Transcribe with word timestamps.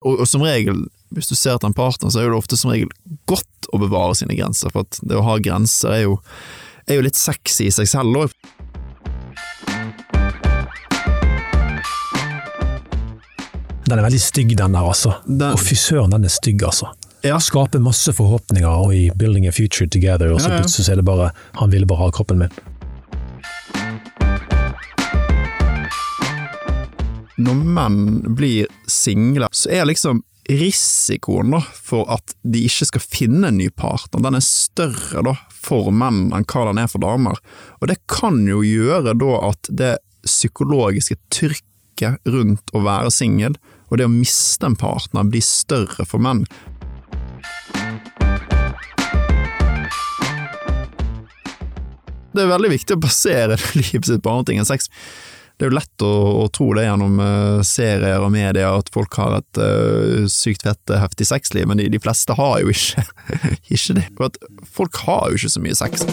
Og, 0.00 0.20
og 0.22 0.28
som 0.28 0.40
regel, 0.46 0.86
hvis 1.12 1.28
du 1.28 1.34
ser 1.36 1.58
etter 1.58 1.68
en 1.68 1.76
partner, 1.76 2.08
så 2.12 2.22
er 2.22 2.30
det 2.30 2.38
ofte 2.38 2.56
som 2.56 2.70
regel 2.72 2.88
godt 3.28 3.68
å 3.76 3.80
bevare 3.82 4.14
sine 4.16 4.36
grenser, 4.38 4.72
for 4.72 4.86
at 4.86 5.00
det 5.04 5.18
å 5.18 5.24
ha 5.26 5.36
grenser 5.44 5.92
er 5.92 6.02
jo, 6.06 6.14
er 6.88 6.96
jo 7.00 7.04
litt 7.04 7.20
sexy 7.20 7.68
i 7.68 7.74
seg 7.74 7.90
selv 7.90 8.22
òg. 8.22 8.32
Den 13.90 13.98
er 13.98 14.04
veldig 14.06 14.20
stygg, 14.22 14.52
den 14.56 14.72
der, 14.76 14.86
altså. 14.86 15.16
Den- 15.26 15.52
Og 15.52 15.58
fy 15.60 15.74
søren, 15.74 16.10
den 16.14 16.24
er 16.24 16.28
stygg, 16.32 16.62
altså. 16.62 16.92
Ja. 17.24 17.36
Skaper 17.38 17.80
masse 17.80 18.12
forhåpninger 18.16 18.64
og 18.68 18.94
i 18.94 19.10
'building 19.10 19.46
a 19.48 19.52
future 19.52 19.86
together', 19.86 20.32
og 20.32 20.40
så 20.40 20.48
Ja, 20.48 20.54
ja. 20.54 20.60
plutselig 20.62 20.88
er 20.88 20.96
det 20.96 21.04
bare 21.04 21.32
'han 21.54 21.70
ville 21.70 21.86
bare 21.86 21.98
ha 21.98 22.10
kroppen 22.10 22.38
min'. 22.38 22.52
Når 27.40 27.60
menn 27.64 28.34
blir 28.36 28.66
single, 28.90 29.48
så 29.52 29.70
er 29.72 29.86
liksom 29.88 30.18
risikoen 30.50 31.54
da, 31.54 31.60
for 31.62 32.10
at 32.12 32.34
de 32.42 32.66
ikke 32.66 32.88
skal 32.90 33.04
finne 33.04 33.48
en 33.48 33.56
ny 33.56 33.70
partner, 33.72 34.20
den 34.26 34.36
er 34.36 34.44
større 34.44 35.22
da, 35.24 35.32
for 35.54 35.88
menn 35.94 36.34
enn 36.36 36.44
hva 36.50 36.66
den 36.68 36.82
er 36.82 36.90
for 36.90 37.00
damer. 37.00 37.40
Og 37.80 37.88
det 37.88 38.00
kan 38.10 38.42
jo 38.48 38.60
gjøre 38.66 39.14
da 39.16 39.38
at 39.46 39.70
det 39.72 39.94
psykologiske 40.26 41.16
trykket 41.32 42.28
rundt 42.28 42.74
å 42.76 42.84
være 42.84 43.14
singel, 43.14 43.56
og 43.88 44.02
det 44.02 44.10
å 44.10 44.12
miste 44.12 44.68
en 44.68 44.76
partner, 44.76 45.24
blir 45.32 45.44
større 45.44 46.04
for 46.04 46.20
menn. 46.20 46.44
Det 52.30 52.44
er 52.44 52.52
veldig 52.52 52.76
viktig 52.76 52.98
å 52.98 53.04
basere 53.08 53.56
livet 53.80 54.12
sitt 54.12 54.20
på 54.22 54.34
andre 54.34 54.50
ting 54.50 54.60
enn 54.60 54.68
sex. 54.68 54.92
Det 55.60 55.66
er 55.66 55.74
jo 55.74 55.76
lett 55.76 56.02
å, 56.08 56.10
å 56.40 56.44
tro 56.56 56.70
det 56.72 56.86
gjennom 56.86 57.18
uh, 57.20 57.58
serier 57.68 58.22
og 58.24 58.30
medier 58.32 58.64
at 58.64 58.86
folk 58.94 59.12
har 59.20 59.34
et 59.42 59.58
uh, 59.60 60.22
sykt 60.32 60.62
fett, 60.64 60.80
eh, 60.88 60.96
heftig 61.02 61.26
sexliv, 61.28 61.66
men 61.68 61.76
de, 61.76 61.90
de 61.92 61.98
fleste 62.00 62.32
har 62.38 62.62
jo 62.62 62.72
ikke, 62.72 63.04
ikke 63.76 63.96
det. 63.98 64.06
For 64.16 64.30
at 64.30 64.38
folk 64.64 65.02
har 65.04 65.26
jo 65.28 65.36
ikke 65.36 65.50
så 65.52 65.60
mye 65.60 65.76
sex. 65.76 66.06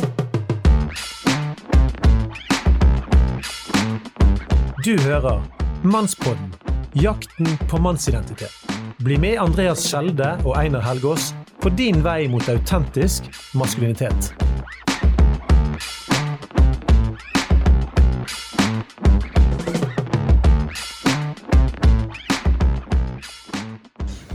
Du 4.84 4.92
hører 5.06 5.40
Mannspodden, 5.88 6.52
jakten 7.00 7.48
på 7.72 7.80
mannsidentitet. 7.80 8.52
Bli 9.00 9.16
med 9.16 9.40
Andreas 9.40 9.88
Skjelde 9.88 10.34
og 10.44 10.58
Einar 10.60 10.84
Helgaas 10.90 11.32
på 11.64 11.72
din 11.80 12.04
vei 12.04 12.26
mot 12.28 12.52
autentisk 12.52 13.32
maskulinitet. 13.56 14.34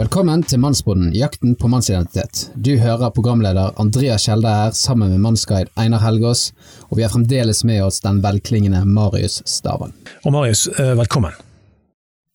Velkommen 0.03 0.41
til 0.43 0.59
Mannsboden, 0.59 1.13
jakten 1.15 1.53
på 1.55 1.69
mannsidentitet. 1.71 2.49
Du 2.59 2.73
hører 2.81 3.13
programleder 3.15 3.77
Andreas 3.79 4.25
Kjelde 4.27 4.51
her, 4.51 4.73
sammen 4.75 5.13
med 5.13 5.21
mannsguide 5.23 5.71
Einar 5.79 6.01
Helgaas, 6.03 6.49
og 6.89 6.97
vi 6.99 7.05
har 7.05 7.13
fremdeles 7.13 7.61
med 7.69 7.85
oss 7.85 8.01
den 8.03 8.19
velklingende 8.25 8.81
Marius 8.83 9.39
Stavang. 9.47 9.93
Og 10.25 10.35
Marius, 10.35 10.65
eh, 10.75 10.97
velkommen. 10.99 11.37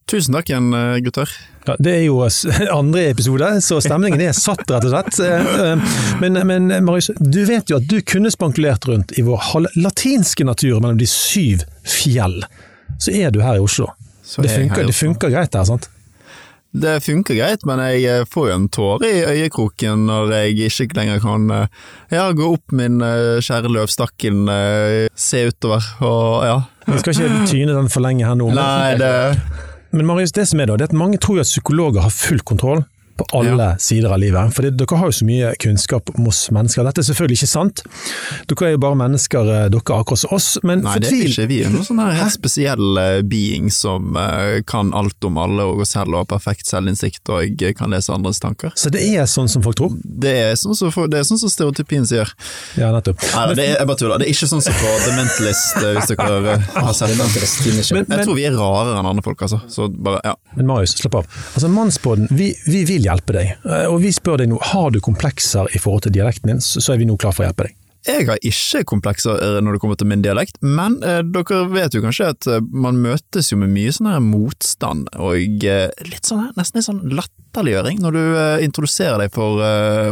Tusen 0.08 0.38
takk 0.38 0.48
igjen, 0.48 0.70
eh, 0.72 1.02
gutter. 1.04 1.34
Ja, 1.68 1.76
det 1.84 1.96
er 1.98 2.06
jo 2.06 2.22
andre 2.80 3.04
episode, 3.10 3.52
så 3.60 3.82
stemningen 3.84 4.24
er 4.24 4.32
satt, 4.32 4.64
rett 4.64 4.88
og 4.88 4.96
slett. 4.96 5.20
Eh, 5.28 6.00
Men, 6.24 6.40
men 6.48 6.72
Marius, 6.88 7.12
du 7.20 7.44
vet 7.52 7.68
jo 7.68 7.82
at 7.82 7.90
du 7.92 8.00
kunne 8.00 8.32
spankulert 8.32 8.88
rundt 8.88 9.12
i 9.20 9.28
vår 9.28 9.44
halvlatinske 9.52 10.48
natur 10.48 10.80
mellom 10.80 11.04
de 11.04 11.12
syv 11.12 11.68
fjell. 11.84 12.40
Så 12.96 13.12
er 13.12 13.36
du 13.36 13.44
her 13.44 13.60
i 13.60 13.68
Oslo. 13.68 13.92
Så 14.24 14.42
Det 14.42 14.52
er 14.52 14.56
her 14.56 14.64
i 14.64 14.68
funker, 14.70 14.88
det 14.88 15.00
funker 15.04 15.36
greit 15.36 15.54
her, 15.54 15.68
sant? 15.68 15.92
Det 16.78 16.98
funker 17.06 17.38
greit, 17.40 17.64
men 17.66 17.82
jeg 17.82 18.04
eh, 18.06 18.26
får 18.30 18.50
jo 18.50 18.56
en 18.56 18.68
tåre 18.74 19.10
i 19.10 19.22
øyekroken 19.26 20.06
når 20.10 20.34
jeg 20.36 20.70
ikke 20.70 20.98
lenger 21.00 21.22
kan 21.24 21.48
eh, 21.54 21.86
ja, 22.14 22.28
gå 22.38 22.52
opp 22.58 22.76
min 22.76 23.00
eh, 23.06 23.40
kjære 23.44 23.72
løvstakken, 23.74 24.46
se 25.18 25.48
utover 25.50 25.88
og 26.06 26.46
ja. 26.46 26.60
Vi 26.88 27.00
skal 27.02 27.16
ikke 27.16 27.48
tyne 27.50 27.74
den 27.76 27.90
for 27.92 28.06
lenge 28.06 28.28
her 28.28 28.38
nå. 28.40 28.52
Nei, 28.56 28.94
det 29.00 29.12
Men 29.92 30.06
Marius, 30.08 30.36
det 30.36 30.46
som 30.50 30.62
er 30.62 30.70
da, 30.70 30.78
det 30.78 30.88
er 30.88 30.94
at 30.94 31.00
mange 31.00 31.20
tror 31.24 31.42
at 31.42 31.50
psykologer 31.50 32.06
har 32.06 32.14
full 32.14 32.44
kontroll 32.46 32.86
på 33.18 33.28
alle 33.38 33.70
sider 33.82 34.14
av 34.14 34.22
livet. 34.22 34.54
For 34.56 34.68
dere 34.68 35.00
har 35.00 35.12
jo 35.12 35.18
så 35.20 35.28
mye 35.28 35.54
kunnskap 35.62 36.12
om 36.16 36.30
oss 36.32 36.46
mennesker. 36.54 36.86
Dette 36.88 37.04
er 37.04 37.08
selvfølgelig 37.10 37.40
ikke 37.42 37.52
sant. 37.52 37.84
Dere 38.50 38.70
er 38.70 38.76
jo 38.76 38.82
bare 38.84 39.00
mennesker, 39.00 39.52
eh, 39.54 39.68
dere 39.74 39.82
er 39.82 40.02
akkurat 40.02 40.22
som 40.24 40.36
oss. 40.38 40.50
Men 40.64 40.84
Nei, 40.86 40.98
det 41.04 41.12
er 41.12 41.32
ikke 41.32 41.48
vi. 41.52 41.62
er 41.66 41.74
noen 41.74 41.88
sånn 41.88 42.02
her 42.04 42.16
helt 42.22 42.36
spesiell 42.36 43.02
eh, 43.02 43.22
being 43.28 43.72
som 43.74 44.18
eh, 44.20 44.62
kan 44.68 44.94
alt 44.98 45.28
om 45.28 45.40
alle 45.42 45.66
og 45.68 45.84
selv 45.88 46.14
og 46.14 46.24
har 46.24 46.30
perfekt 46.38 46.70
selvinnsikt 46.70 47.34
og 47.34 47.66
kan 47.78 47.94
lese 47.94 48.14
andres 48.14 48.42
tanker. 48.44 48.74
Så 48.78 48.92
det 48.94 49.04
er 49.04 49.28
sånn 49.30 49.50
som 49.52 49.66
folk 49.66 49.80
tror? 49.80 49.98
Det 50.04 50.34
er 50.48 50.56
sånn 50.60 50.78
som, 50.78 50.92
det 51.12 51.22
er 51.22 51.28
sånn 51.28 51.42
som 51.42 51.52
stereotypien 51.52 52.06
sier. 52.08 52.32
Ja, 52.80 52.92
nettopp. 52.96 53.22
Nei, 53.34 53.46
det 53.58 53.66
er, 53.66 53.74
jeg 53.82 53.90
bare 53.90 54.00
tuller. 54.00 54.22
Det 54.22 54.30
er 54.30 54.36
ikke 54.36 54.50
sånn 54.50 54.64
som 54.64 54.78
på 54.78 54.94
The 55.04 55.16
Mentalist, 55.18 55.78
hvis 55.82 56.12
dere 56.14 56.58
har 56.88 56.94
sett 56.98 57.14
den. 57.18 57.26
Men, 57.98 58.06
Jeg 58.20 58.28
tror 58.28 58.38
vi 58.38 58.46
er 58.48 58.56
rarere 58.58 58.98
enn 59.00 59.10
andre 59.10 59.26
folk, 59.26 59.42
altså. 59.46 59.60
Så 59.72 59.90
bare, 59.92 60.22
ja. 60.26 60.36
men 60.58 60.70
Marius, 60.70 60.96
slapp 61.00 61.20
av. 61.22 61.30
Altså, 61.54 61.70
mannsbåden, 61.72 62.30
vi, 62.32 62.52
vi 62.68 62.84
vil 62.88 63.07
hjelpe 63.08 63.34
deg. 63.40 63.56
Eh, 63.66 63.88
Og 63.90 64.00
vi 64.04 64.12
spør 64.16 64.38
deg 64.44 64.52
nå, 64.54 64.60
har 64.74 64.92
du 64.94 65.00
komplekser 65.04 65.68
i 65.74 65.80
forhold 65.82 66.06
til 66.08 66.16
dialekten 66.20 66.54
din, 66.54 66.62
så 66.64 66.94
er 66.94 66.98
vi 67.02 67.06
nå 67.10 67.18
klar 67.18 67.34
for 67.36 67.44
å 67.46 67.50
hjelpe 67.50 67.68
deg. 67.70 67.76
Jeg 68.08 68.24
har 68.30 68.38
ikke 68.46 68.86
komplekser 68.88 69.36
eh, 69.44 69.58
når 69.60 69.76
det 69.76 69.80
kommer 69.84 69.98
til 70.00 70.08
min 70.08 70.22
dialekt, 70.24 70.62
men 70.64 70.94
eh, 71.04 71.20
dere 71.28 71.64
vet 71.74 71.92
jo 71.98 72.00
kanskje 72.06 72.30
at 72.32 72.48
eh, 72.48 72.62
man 72.72 73.02
møtes 73.04 73.50
jo 73.52 73.58
med 73.60 73.74
mye 73.74 73.92
sånn 73.92 74.08
her 74.08 74.22
motstand 74.24 75.10
og 75.20 75.66
eh, 75.68 75.90
litt 76.08 76.24
sånn 76.30 76.46
her, 76.46 76.54
nesten 76.56 76.80
litt 76.80 76.88
sånn 76.88 77.02
latterliggjøring. 77.18 78.00
Når 78.06 78.16
du 78.16 78.22
eh, 78.24 78.64
introduserer 78.64 79.20
deg 79.26 79.34
for 79.36 79.60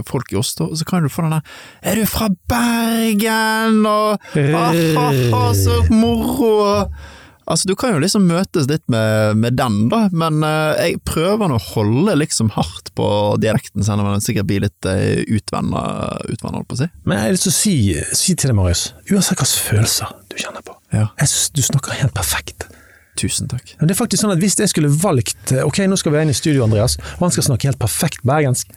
folk 0.09 0.33
i 0.33 0.39
Oslo, 0.41 0.73
så 0.75 0.83
kan 0.89 1.07
du 1.07 1.09
få 1.13 1.23
den 1.23 1.37
der 1.37 1.43
'Er 1.85 1.95
du 2.01 2.05
fra 2.09 2.27
Bergen?' 2.51 3.85
og 3.87 4.19
«Ah-ha-ha, 4.35 5.53
så 5.55 5.79
moro'. 5.93 6.89
Altså, 7.47 7.67
Du 7.69 7.75
kan 7.77 7.93
jo 7.93 7.99
liksom 8.01 8.25
møtes 8.25 8.65
litt 8.71 8.81
med, 8.89 9.37
med 9.37 9.53
den, 9.59 9.75
da, 9.91 10.05
men 10.11 10.39
uh, 10.41 10.73
jeg 10.81 10.97
prøver 11.05 11.51
nå 11.51 11.59
å 11.59 11.65
holde 11.75 12.15
liksom 12.17 12.49
hardt 12.55 12.89
på 12.97 13.07
dialekten, 13.41 13.83
selv 13.85 14.01
om 14.01 14.09
den 14.09 14.23
sikkert 14.25 14.47
blir 14.49 14.63
litt 14.65 14.87
uh, 14.89 15.21
utvanna, 15.29 15.83
utvanna, 16.31 16.57
holdt 16.61 16.71
på 16.71 16.77
å 16.79 16.81
si. 16.81 16.87
Men 17.05 17.19
jeg 17.19 17.27
har 17.27 17.35
lyst 17.37 17.45
til 17.47 17.53
å 17.53 17.57
si, 17.59 17.75
si 18.17 18.33
til 18.39 18.49
deg, 18.49 18.57
Marius, 18.57 18.87
uansett 19.11 19.37
hvilke 19.37 19.67
følelser 19.67 20.15
du 20.31 20.39
kjenner 20.41 20.65
på, 20.65 20.73
Ja. 20.95 21.09
jeg 21.21 21.29
synes 21.31 21.51
du 21.53 21.61
snakker 21.69 21.99
helt 22.01 22.15
perfekt. 22.17 22.65
Tusen 23.15 23.47
takk. 23.47 23.75
Men 23.79 23.87
det 23.87 23.93
er 23.95 24.01
faktisk 24.01 24.25
sånn 24.25 24.33
at 24.33 24.41
Hvis 24.43 24.57
jeg 24.59 24.67
skulle 24.67 24.89
valgt 24.91 25.53
Ok, 25.63 25.77
nå 25.87 25.95
skal 25.95 26.11
vi 26.11 26.19
inn 26.25 26.33
i 26.33 26.35
studio, 26.35 26.65
Andreas, 26.65 26.97
og 27.15 27.21
han 27.29 27.31
skal 27.31 27.45
snakke 27.47 27.69
helt 27.69 27.79
perfekt 27.79 28.25
bergensk, 28.27 28.73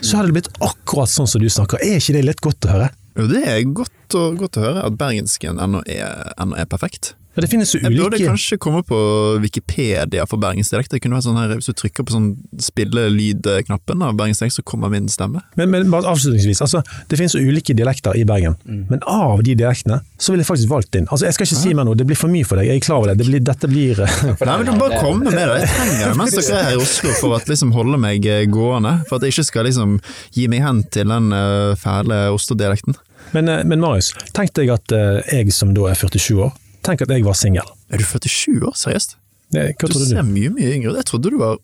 så 0.00 0.16
hadde 0.16 0.30
det 0.30 0.38
blitt 0.38 0.48
akkurat 0.64 1.10
sånn 1.12 1.28
som 1.28 1.42
du 1.42 1.50
snakker. 1.52 1.82
Er 1.84 1.98
ikke 2.00 2.14
det 2.16 2.22
litt 2.24 2.40
godt 2.40 2.64
å 2.64 2.72
høre? 2.72 2.86
Jo, 3.18 3.26
det 3.28 3.42
er 3.44 3.58
godt 3.68 4.16
å, 4.16 4.22
godt 4.38 4.56
å 4.56 4.62
høre 4.64 4.86
at 4.88 4.96
bergensken 4.96 5.60
ennå 5.60 5.82
er, 5.84 6.32
ennå 6.40 6.56
er 6.56 6.70
perfekt. 6.72 7.12
Ja, 7.32 7.40
det 7.40 7.48
finnes 7.48 7.70
jo 7.72 7.80
Jeg 7.80 7.94
burde 7.96 8.18
ulike 8.18 8.28
kanskje 8.28 8.58
komme 8.60 8.82
på 8.84 8.96
Wikipedia 9.40 10.26
for 10.28 10.40
bergensdialekt. 10.42 10.92
Det 10.92 11.00
kunne 11.00 11.16
vært 11.16 11.24
sånn 11.24 11.38
her, 11.40 11.54
Hvis 11.56 11.70
du 11.70 11.76
trykker 11.78 12.04
på 12.04 12.12
sånn 12.12 12.26
spille 12.60 13.06
lyd-knappen 13.08 14.04
av 14.04 14.18
bergensdialekt, 14.18 14.58
så 14.58 14.64
kommer 14.68 14.92
min 14.92 15.08
stemme. 15.08 15.40
men, 15.56 15.70
men 15.72 15.88
bare 15.92 16.10
avslutningsvis, 16.12 16.60
altså, 16.64 16.82
det 17.08 17.16
finnes 17.16 17.32
jo 17.36 17.40
ulike 17.40 17.72
dialekter 17.76 18.16
i 18.20 18.24
Bergen, 18.28 18.58
men 18.66 19.00
av 19.08 19.40
de 19.46 19.54
dialektene 19.56 20.02
så 20.18 20.32
ville 20.32 20.44
jeg 20.44 20.50
faktisk 20.50 20.70
valgt 20.70 20.92
din. 20.92 21.06
Altså, 21.08 21.26
Jeg 21.26 21.36
skal 21.38 21.48
ikke 21.48 21.60
si 21.62 21.74
mer 21.74 21.88
nå, 21.88 21.94
det 21.98 22.06
blir 22.08 22.18
for 22.20 22.32
mye 22.32 22.46
for 22.48 22.60
deg, 22.60 22.68
jeg 22.68 22.82
er 22.82 22.84
klar 22.84 23.00
over 23.00 23.12
det. 23.12 23.18
det 23.22 23.28
blir, 23.30 23.44
dette 23.48 23.70
blir 23.70 24.02
eh, 24.04 24.18
Nei, 24.46 24.56
men 24.58 24.66
du 24.68 24.72
bare 24.80 25.00
komme 25.00 25.32
med 25.32 25.40
det. 25.40 25.62
Jeg 25.62 25.70
trenger 25.72 26.12
det 26.12 26.18
mens 26.20 26.36
dere 26.36 26.58
er 26.58 26.68
her 26.68 26.76
i 26.76 26.82
Oslo 26.82 27.14
for 27.20 27.36
å 27.36 27.40
liksom 27.48 27.72
holde 27.76 28.00
meg 28.02 28.28
eh, 28.28 28.44
gående. 28.50 28.98
For 29.08 29.16
at 29.16 29.26
jeg 29.26 29.36
ikke 29.36 29.48
skal 29.48 29.68
liksom 29.68 29.96
gi 30.36 30.48
meg 30.52 30.64
hen 30.66 30.84
til 30.92 31.08
den 31.12 31.32
uh, 31.32 31.72
fæle 31.80 32.26
Oslo-dialekten. 32.34 32.98
men, 33.32 33.48
men 33.68 33.80
Marius, 33.80 34.12
tenk 34.36 34.52
deg 34.58 34.72
at 34.74 34.92
jeg 34.92 35.54
som 35.56 35.72
da 35.76 35.88
er 35.88 35.96
47 35.96 36.36
år, 36.36 36.52
tenk 36.84 37.02
at 37.04 37.10
jeg 37.14 37.24
var 37.26 37.36
singel. 37.38 37.68
Er 37.92 37.98
du 38.00 38.04
47 38.04 38.60
år, 38.68 38.74
seriøst? 38.78 39.16
Nei, 39.52 39.66
Hva 39.72 39.88
Du 39.88 39.92
trodde 39.94 40.08
ser 40.08 40.22
du? 40.22 40.30
mye, 40.32 40.50
mye 40.56 40.70
yngre 40.78 40.92
ut. 40.94 41.00
Jeg 41.02 41.08
trodde 41.10 41.30
du 41.34 41.38
var 41.40 41.58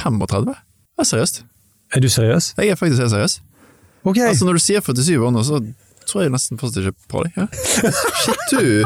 35. 0.00 0.54
Ja, 0.98 1.04
seriøst. 1.06 1.42
Er 1.94 2.00
du 2.04 2.08
seriøs? 2.12 2.52
Jeg 2.58 2.72
er 2.74 2.76
faktisk 2.80 3.00
helt 3.04 3.14
seriøs. 3.14 3.38
Ok, 4.04 4.18
Altså 4.24 4.44
Når 4.46 4.58
du 4.58 4.62
sier 4.64 4.80
47 4.80 5.18
år 5.26 5.30
nå, 5.34 5.42
så 5.46 5.60
tror 6.08 6.22
jeg 6.24 6.32
nesten 6.32 6.58
fortsatt 6.60 6.86
ikke 6.88 7.08
på 7.12 7.22
deg. 7.24 7.32
Ja? 7.36 7.46
Shit, 8.22 8.44
du! 8.52 8.84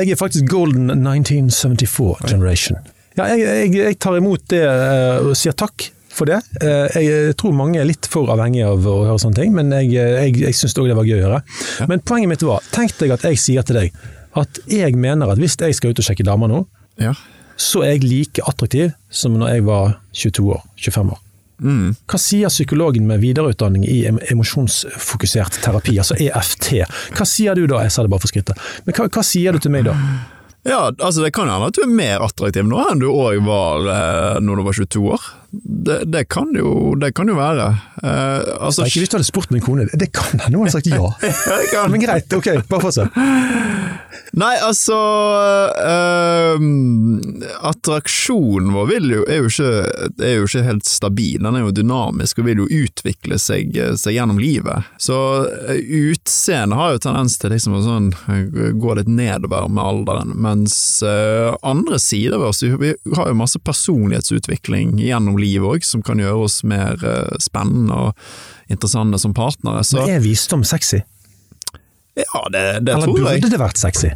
jeg 0.00 0.10
er 0.14 0.18
faktisk 0.20 0.46
golden 0.50 0.90
1974 0.92 2.28
generation. 2.30 2.78
Ja, 3.18 3.26
jeg, 3.32 3.40
jeg, 3.42 3.72
jeg 3.80 3.98
tar 4.00 4.16
imot 4.20 4.44
det 4.52 4.60
eh, 4.62 5.18
og 5.26 5.32
sier 5.38 5.52
takk 5.58 5.88
for 6.14 6.30
det. 6.30 6.38
Eh, 6.62 7.00
Jeg 7.02 7.34
tror 7.40 7.52
mange 7.56 7.80
er 7.80 7.88
litt 7.88 8.06
for 8.10 8.30
avhengige 8.32 8.68
av 8.70 8.86
å 8.86 8.96
høre 9.08 9.18
sånne 9.22 9.40
ting, 9.40 9.52
men 9.56 9.72
jeg, 9.74 9.90
jeg, 9.98 10.36
jeg 10.44 10.56
syns 10.58 10.76
òg 10.78 10.88
det 10.90 10.96
var 10.98 11.08
gøy 11.08 11.18
å 11.18 11.26
høre. 11.26 11.42
Men 11.90 12.02
poenget 12.06 12.30
mitt 12.32 12.46
var, 12.46 12.62
tenk 12.74 12.94
deg 13.02 13.14
at 13.16 13.26
jeg 13.26 13.40
sier 13.42 13.66
til 13.66 13.80
deg 13.82 14.00
at 14.36 14.60
jeg 14.70 14.94
mener 14.96 15.30
at 15.32 15.38
hvis 15.40 15.56
jeg 15.60 15.74
skal 15.74 15.90
ut 15.94 15.98
og 15.98 16.04
sjekke 16.06 16.24
damer 16.26 16.48
nå, 16.48 16.66
Ja. 17.00 17.14
så 17.56 17.82
er 17.84 17.96
jeg 17.96 18.04
like 18.04 18.42
attraktiv 18.46 18.92
som 19.10 19.34
når 19.38 19.48
jeg 19.54 19.64
var 19.66 19.98
22 20.12 20.50
år, 20.54 20.62
25 20.78 21.10
år. 21.10 21.18
Mm. 21.60 21.94
Hva 22.08 22.16
sier 22.18 22.48
psykologen 22.48 23.04
med 23.06 23.20
videreutdanning 23.20 23.82
i 23.84 24.06
emosjonsfokusert 24.32 25.58
terapi, 25.62 25.98
altså 26.00 26.16
EFT? 26.20 26.70
Hva 27.16 27.26
sier 27.28 27.54
du 27.58 27.66
da? 27.68 27.82
Jeg 27.84 27.92
sa 27.92 28.02
det 28.06 28.10
bare 28.12 28.22
for 28.22 28.32
skrittet. 28.32 28.60
Men 28.86 28.96
hva, 28.96 29.08
hva 29.12 29.24
sier 29.26 29.52
du 29.52 29.60
til 29.60 29.74
meg 29.74 29.84
da? 29.88 29.96
Ja, 30.68 30.90
altså 31.00 31.22
Det 31.24 31.32
kan 31.32 31.48
hende 31.48 31.70
at 31.70 31.76
du 31.76 31.82
er 31.86 31.92
mer 31.92 32.20
attraktiv 32.26 32.66
nå 32.68 32.80
enn 32.90 33.00
du 33.00 33.06
òg 33.08 33.38
var 33.46 33.86
eh, 33.88 34.40
når 34.44 34.60
du 34.60 34.64
var 34.66 34.76
22 34.76 35.04
år. 35.16 35.28
Det, 35.50 36.04
det, 36.04 36.24
kan 36.28 36.52
jo, 36.54 36.94
det 37.00 37.12
kan 37.14 37.28
jo 37.28 37.34
være. 37.34 37.66
Eh, 38.02 38.50
altså, 38.60 38.86
Ikke 38.86 39.02
hvis 39.02 39.10
du 39.10 39.18
hadde 39.18 39.26
spurt 39.28 39.50
min 39.50 39.64
kone, 39.64 39.88
det 39.90 40.12
kan 40.14 40.38
hende 40.38 40.56
hun 40.58 40.68
hadde 40.68 40.78
sagt 40.78 40.90
ja. 41.74 41.86
Men 41.90 42.02
greit, 42.02 42.32
ok, 42.32 42.52
bare 42.70 42.86
fortsett. 42.86 43.20
Nei, 44.38 44.52
altså 44.62 44.94
øh, 45.82 46.60
Attraksjonen 47.66 48.70
vår 48.74 48.92
jo, 48.94 49.22
er, 49.26 49.40
jo 49.40 49.48
ikke, 49.50 49.70
er, 50.22 50.34
jo 50.36 50.46
ikke, 50.46 50.62
helt 50.66 50.86
stabil. 50.86 51.40
Den 51.42 51.58
er 51.58 51.64
jo 51.64 51.72
dynamisk 51.74 52.38
og 52.38 52.46
vil 52.46 52.62
jo 52.62 52.68
utvikle 52.84 53.40
seg, 53.42 53.74
seg 53.98 54.14
gjennom 54.14 54.38
livet. 54.38 54.86
Så 55.02 55.18
øh, 55.48 55.80
utseendet 56.12 56.78
har 56.78 56.94
jo 56.94 57.02
tendens 57.02 57.38
til 57.42 57.54
liksom 57.54 57.74
å 57.78 57.82
sånn, 57.82 58.10
gå 58.78 58.96
litt 58.98 59.10
nedover 59.10 59.66
med 59.70 59.82
alderen, 59.82 60.34
mens 60.38 60.76
øh, 61.06 61.50
andre 61.66 61.98
sider 62.02 62.38
ved 62.38 62.52
oss 62.52 62.62
Vi 62.62 62.94
har 63.16 63.30
jo 63.30 63.38
masse 63.38 63.58
personlighetsutvikling 63.64 64.98
gjennom 65.02 65.39
livet 65.40 65.76
òg, 65.76 65.86
som 65.86 66.04
kan 66.06 66.20
gjøre 66.22 66.46
oss 66.46 66.60
mer 66.68 67.00
øh, 67.00 67.36
spennende 67.42 67.96
og 67.96 68.70
interessante 68.70 69.20
som 69.22 69.34
partnere. 69.36 69.84
Så, 69.86 70.00
Men 70.00 70.16
er 70.18 70.24
visdom 70.24 70.64
sexy? 70.66 71.02
Ja, 72.18 72.42
det, 72.52 72.64
det 72.86 72.96
tror 72.98 73.16
jeg. 73.16 73.22
Eller 73.22 73.40
burde 73.40 73.52
det 73.54 73.62
vært 73.62 73.80
sexy? 73.80 74.12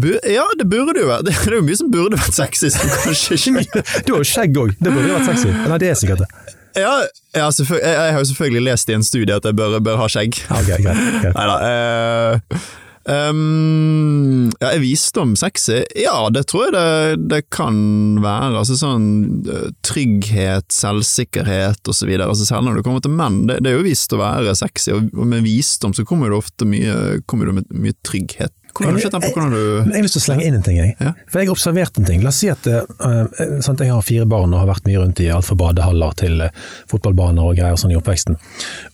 Ja, 0.00 0.46
det 0.56 0.66
burde 0.70 1.00
jo 1.02 1.10
være. 1.10 1.22
Det 1.28 1.34
er 1.36 1.58
jo 1.58 1.66
mye 1.66 1.76
som 1.76 1.90
burde 1.92 2.18
vært 2.20 2.36
sexy, 2.36 2.70
som 2.72 2.88
kanskje 3.04 3.36
ikke 3.60 3.84
Du 4.06 4.14
har 4.14 4.22
jo 4.22 4.28
skjegg 4.28 4.56
òg, 4.56 4.74
det 4.78 4.94
burde 4.94 5.08
jo 5.08 5.18
vært 5.18 5.30
sexy. 5.32 5.52
Nei, 5.52 5.78
det 5.82 5.92
er 5.92 6.00
sikkert 6.00 6.24
det. 6.24 6.30
Ja, 6.78 6.92
jeg, 7.34 7.66
jeg 7.82 8.12
har 8.14 8.18
jo 8.20 8.28
selvfølgelig 8.30 8.62
lest 8.68 8.90
i 8.92 8.94
en 8.94 9.02
studie 9.02 9.34
at 9.34 9.46
jeg 9.46 9.56
bør, 9.58 9.80
bør 9.82 9.98
ha 10.04 10.06
skjegg. 10.10 10.38
Ja, 10.46 10.60
ok, 10.60 10.70
greit. 10.84 11.00
greit. 11.24 11.34
Neida. 11.38 11.56
Eh, 11.66 12.68
um, 13.10 14.50
ja, 14.60 14.70
er 14.70 14.82
visdom 14.82 15.34
sexy? 15.38 15.80
Ja, 15.98 16.28
det 16.32 16.46
tror 16.50 16.68
jeg 16.68 16.74
det, 16.76 17.26
det 17.32 17.40
kan 17.52 17.76
være. 18.22 18.60
Altså 18.62 18.78
sånn 18.78 19.08
eh, 19.44 19.68
trygghet, 19.86 20.68
selvsikkerhet 20.74 21.82
og 21.90 21.96
så 21.96 22.08
videre. 22.08 22.30
Altså 22.30 22.48
selv 22.48 22.68
når 22.68 22.80
det 22.80 22.86
kommer 22.86 23.04
til 23.04 23.14
menn, 23.16 23.42
det, 23.50 23.60
det 23.64 23.72
er 23.72 23.80
jo 23.80 23.88
visst 23.88 24.14
å 24.14 24.22
være 24.22 24.56
sexy, 24.58 24.94
og 24.94 25.26
med 25.26 25.44
visdom 25.46 25.94
så 25.96 26.06
kommer 26.08 26.30
det 26.30 26.40
ofte 26.40 26.68
mye, 26.68 27.20
kommer 27.30 27.50
det 27.50 27.66
mye 27.70 27.98
trygghet. 28.06 28.54
Hvordan 28.74 28.90
har 28.90 28.96
du 28.98 29.02
sett 29.04 29.12
den 29.16 29.24
på 29.24 29.30
hvordan 29.34 29.50
du 29.54 29.58
Jeg, 29.60 29.86
Jeg 29.90 29.96
har 29.96 30.06
lyst 30.06 30.16
til 30.16 30.22
å 30.22 30.24
slenge 30.26 30.46
inn 30.46 30.54
en 30.58 30.62
ting. 30.66 30.78
Jeg. 30.80 30.94
Ja. 31.00 31.12
For 31.28 31.40
jeg 31.40 31.48
har 31.50 31.54
observert 31.56 31.98
en 32.00 32.08
ting. 32.08 32.22
La 32.24 32.30
oss 32.32 32.40
si 32.42 32.48
at 32.52 32.66
uh, 32.70 33.26
sant, 33.64 33.82
jeg 33.84 33.90
har 33.92 34.06
fire 34.06 34.26
barn 34.30 34.54
og 34.54 34.62
har 34.62 34.70
vært 34.70 34.86
mye 34.88 35.02
rundt 35.02 35.20
i 35.24 35.28
alt 35.34 35.48
fra 35.48 35.58
badehaller 35.60 36.16
til 36.20 36.40
uh, 36.46 36.50
fotballbaner 36.92 37.50
og 37.50 37.58
greier 37.58 37.76
sånn 37.80 37.92
i 37.94 37.98
oppveksten. 37.98 38.38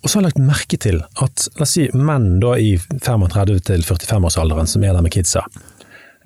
Og 0.03 0.09
så 0.09 0.17
har 0.19 0.25
jeg 0.25 0.31
lagt 0.33 0.43
merke 0.49 0.81
til 0.81 1.01
at 1.23 1.49
la 1.61 1.67
oss 1.69 1.77
si 1.77 1.89
menn 1.95 2.37
da 2.43 2.57
i 2.59 2.75
35 2.81 3.61
til 3.71 3.87
45-årsalderen 3.87 4.69
som 4.71 4.85
er 4.85 4.97
der 4.97 5.05
med 5.05 5.13
kidsa, 5.15 5.45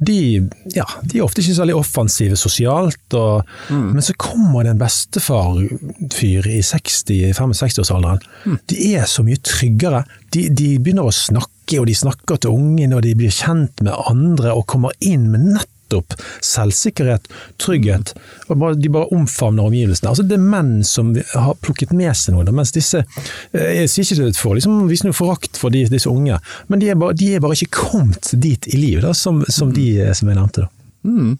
de, 0.00 0.41
ja, 0.73 0.87
de 1.05 1.19
er 1.19 1.25
ofte 1.26 1.43
ikke 1.43 1.53
så 1.53 1.61
veldig 1.67 1.75
offensive 1.76 2.37
sosialt, 2.41 3.03
og, 3.19 3.43
Mm. 3.69 3.91
men 3.93 4.00
så 4.03 4.14
kommer 4.17 4.64
det 4.64 4.70
en 4.73 4.79
bestefar-fyr 4.81 6.46
i 6.49 6.62
60-65-årsalderen. 6.64 8.23
Mm. 8.46 8.58
De 8.73 8.79
er 8.96 9.05
så 9.05 9.25
mye 9.26 9.37
tryggere. 9.44 10.05
De, 10.32 10.46
de 10.49 10.70
begynner 10.81 11.05
å 11.05 11.12
snakke, 11.12 11.53
og 11.78 11.87
de 11.87 11.94
snakker 11.94 12.40
til 12.40 12.56
ungen, 12.56 12.96
og 12.96 13.05
de 13.06 13.14
blir 13.19 13.34
kjent 13.34 13.84
med 13.84 13.94
andre, 14.11 14.55
og 14.56 14.67
kommer 14.70 14.96
inn 15.05 15.28
med 15.31 15.46
nettopp 15.55 16.17
selvsikkerhet, 16.46 17.28
trygghet. 17.62 18.14
og 18.49 18.64
De 18.81 18.90
bare 18.93 19.11
omfavner 19.14 19.70
omgivelsene. 19.70 20.11
Altså 20.11 20.26
Det 20.26 20.38
er 20.38 20.50
menn 20.52 20.84
som 20.87 21.14
har 21.14 21.55
plukket 21.62 21.93
med 21.93 22.14
seg 22.17 22.37
noe, 22.37 22.46
mens 22.55 22.72
disse 22.72 23.02
eh, 23.02 23.70
Jeg 23.81 23.90
sier 23.90 24.06
ikke 24.06 24.31
det 24.31 24.38
for 24.38 24.58
liksom, 24.58 24.84
vise 24.90 25.06
noe 25.06 25.17
forakt 25.17 25.58
for 25.61 25.75
de, 25.75 25.87
disse 25.90 26.11
unge, 26.11 26.38
men 26.69 26.82
de 26.82 26.90
er, 26.90 26.99
bare, 26.99 27.17
de 27.19 27.34
er 27.34 27.43
bare 27.43 27.58
ikke 27.58 27.87
kommet 27.90 28.32
dit 28.32 28.70
i 28.70 28.78
livet 28.78 29.06
da, 29.06 29.14
som, 29.14 29.43
som 29.49 29.75
de 29.75 29.88
eh, 30.00 30.14
som 30.14 30.31
jeg 30.31 30.38
nevnte. 30.38 30.67
da. 30.67 30.75
Mm. 31.02 31.38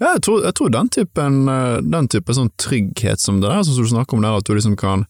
Ja, 0.00 0.14
jeg 0.14 0.22
tror, 0.24 0.44
jeg 0.44 0.54
tror 0.56 0.70
den 0.72 0.88
typen 0.92 1.48
eh, 1.48 1.78
den 1.84 2.08
type 2.12 2.36
sånn 2.36 2.52
trygghet 2.60 3.20
som 3.20 3.40
det 3.42 3.50
der, 3.50 3.64
sånn 3.64 3.76
som 3.78 3.88
du 3.88 3.92
snakker 3.92 4.16
om 4.16 4.24
der, 4.24 4.38
at 4.40 4.48
du 4.48 4.54
liksom 4.56 4.78
kan 4.80 5.04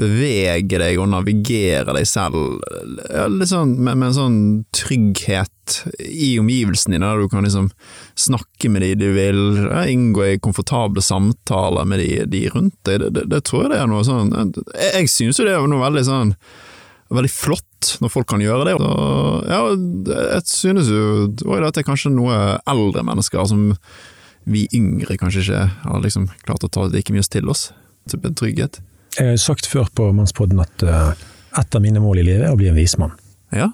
bevege 0.00 0.80
deg 0.80 0.98
og 1.00 1.10
navigere 1.12 1.94
deg 1.96 2.08
selv 2.08 2.60
sånn, 3.46 3.76
med, 3.78 3.98
med 4.00 4.08
en 4.08 4.16
sånn 4.16 4.40
trygghet 4.76 5.76
i 6.00 6.32
omgivelsene 6.40 6.96
dine, 6.96 7.06
der 7.06 7.22
du 7.22 7.30
kan 7.30 7.46
liksom 7.46 7.68
snakke 8.18 8.72
med 8.72 8.84
de 8.84 8.94
du 8.98 9.06
vil, 9.16 9.42
inngå 9.92 10.26
i 10.26 10.40
komfortable 10.42 11.04
samtaler 11.04 11.86
med 11.88 12.02
de, 12.02 12.24
de 12.30 12.42
rundt 12.54 12.76
deg. 12.88 13.04
Det, 13.04 13.12
det, 13.18 13.28
det 13.30 13.44
tror 13.46 13.66
jeg 13.66 13.74
det 13.74 13.80
er 13.82 13.90
noe 13.90 14.06
sånn 14.06 14.32
Jeg, 14.34 14.90
jeg 14.96 15.12
synes 15.12 15.40
jo 15.40 15.46
det 15.46 15.54
er 15.54 15.70
noe 15.70 15.84
veldig 15.84 16.04
sånn 16.08 16.34
veldig 17.10 17.32
flott 17.32 17.96
når 18.02 18.12
folk 18.12 18.28
kan 18.30 18.42
gjøre 18.42 18.68
det. 18.68 18.76
Så, 18.78 18.90
ja, 19.50 19.60
jeg 20.36 20.46
synes 20.46 20.90
jo 20.92 21.02
at 21.58 21.74
det 21.74 21.82
er 21.82 21.88
kanskje 21.88 22.12
noe 22.14 22.36
eldre 22.70 23.04
mennesker 23.06 23.48
som 23.50 23.70
vi 24.50 24.66
yngre 24.76 25.18
kanskje 25.20 25.42
ikke 25.44 25.64
har 25.84 26.04
liksom 26.04 26.28
klart 26.46 26.64
å 26.64 26.70
ta 26.72 26.86
like 26.90 27.12
mye 27.14 27.26
til 27.26 27.50
oss. 27.50 27.70
Type 28.10 28.30
trygghet. 28.38 28.80
Jeg 29.18 29.32
har 29.32 29.40
sagt 29.42 29.66
før 29.66 29.88
på 29.94 30.10
Mannspodden 30.14 30.60
at 30.62 30.84
uh, 30.86 31.10
et 31.58 31.76
av 31.76 31.82
mine 31.82 32.02
mål 32.02 32.22
i 32.22 32.26
livet 32.26 32.46
er 32.46 32.54
å 32.54 32.58
bli 32.58 32.68
en 32.70 32.78
vismann. 32.78 33.16
Ja, 33.54 33.72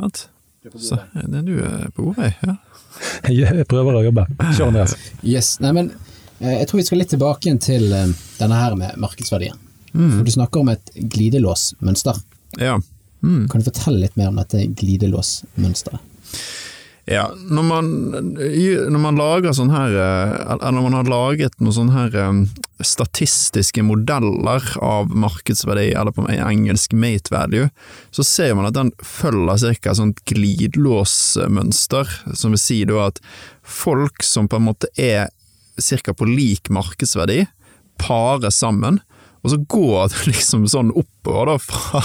sant. 0.00 0.26
Så, 0.74 0.98
det 1.14 1.38
er 1.38 1.44
du 1.46 1.60
er 1.62 1.92
på 1.94 2.08
god 2.08 2.18
vei, 2.18 2.32
ja. 2.42 2.56
Jeg 3.38 3.66
prøver 3.70 4.00
å 4.00 4.02
jobbe. 4.08 4.24
Kjør, 4.48 4.72
Andreas. 4.72 4.96
Yes, 5.22 5.52
nei, 5.62 5.70
men 5.76 5.92
eh, 6.40 6.56
jeg 6.56 6.66
tror 6.66 6.80
vi 6.80 6.86
skal 6.88 7.00
litt 7.02 7.12
tilbake 7.12 7.46
igjen 7.46 7.60
til 7.62 7.86
eh, 7.94 8.08
denne 8.40 8.58
her 8.58 8.74
med 8.80 8.96
markedsverdien. 8.98 9.62
For 9.96 10.26
du 10.26 10.32
snakker 10.32 10.60
om 10.60 10.68
et 10.72 10.90
glidelåsmønster. 11.14 12.18
Ja. 12.60 12.74
Mm. 13.24 13.46
Kan 13.48 13.62
du 13.62 13.68
fortelle 13.68 14.02
litt 14.02 14.16
mer 14.18 14.28
om 14.28 14.40
dette 14.40 14.66
glidelåsmønsteret? 14.76 16.02
Ja, 17.06 17.28
når 17.38 17.62
man, 17.62 17.88
når 18.10 18.98
man 18.98 19.18
lager 19.18 19.52
sånn 19.54 19.70
her 19.70 19.92
eh, 19.94 20.32
Eller 20.56 20.72
når 20.74 20.84
man 20.88 20.96
har 20.98 21.10
laget 21.10 21.60
noen 21.62 21.76
sånne 21.76 21.94
her 21.94 22.16
eh, 22.18 22.40
statistiske 22.82 23.84
modeller 23.86 24.66
av 24.82 25.14
markedsverdi, 25.14 25.92
eller 25.94 26.10
på 26.16 26.26
engelsk 26.34 26.96
mate 26.98 27.30
value, 27.30 27.70
så 28.10 28.26
ser 28.26 28.56
man 28.58 28.66
at 28.68 28.74
den 28.76 28.90
følger 28.98 29.78
ca. 29.78 29.92
et 29.92 30.00
sånt 30.00 30.24
glidelåsmønster, 30.28 32.10
som 32.34 32.52
vil 32.52 32.60
si 32.60 32.82
da 32.90 33.06
at 33.06 33.22
folk 33.62 34.26
som 34.26 34.50
på 34.50 34.58
en 34.58 34.66
måte 34.66 34.90
er 34.98 35.30
ca. 35.78 36.12
på 36.12 36.28
lik 36.28 36.68
markedsverdi, 36.74 37.44
parer 38.02 38.52
sammen, 38.52 38.98
og 39.46 39.54
så 39.54 39.62
går 39.62 40.10
det 40.10 40.26
liksom 40.34 40.66
sånn 40.68 40.90
oppover 40.90 41.54
da, 41.54 41.58
fra, 41.62 42.02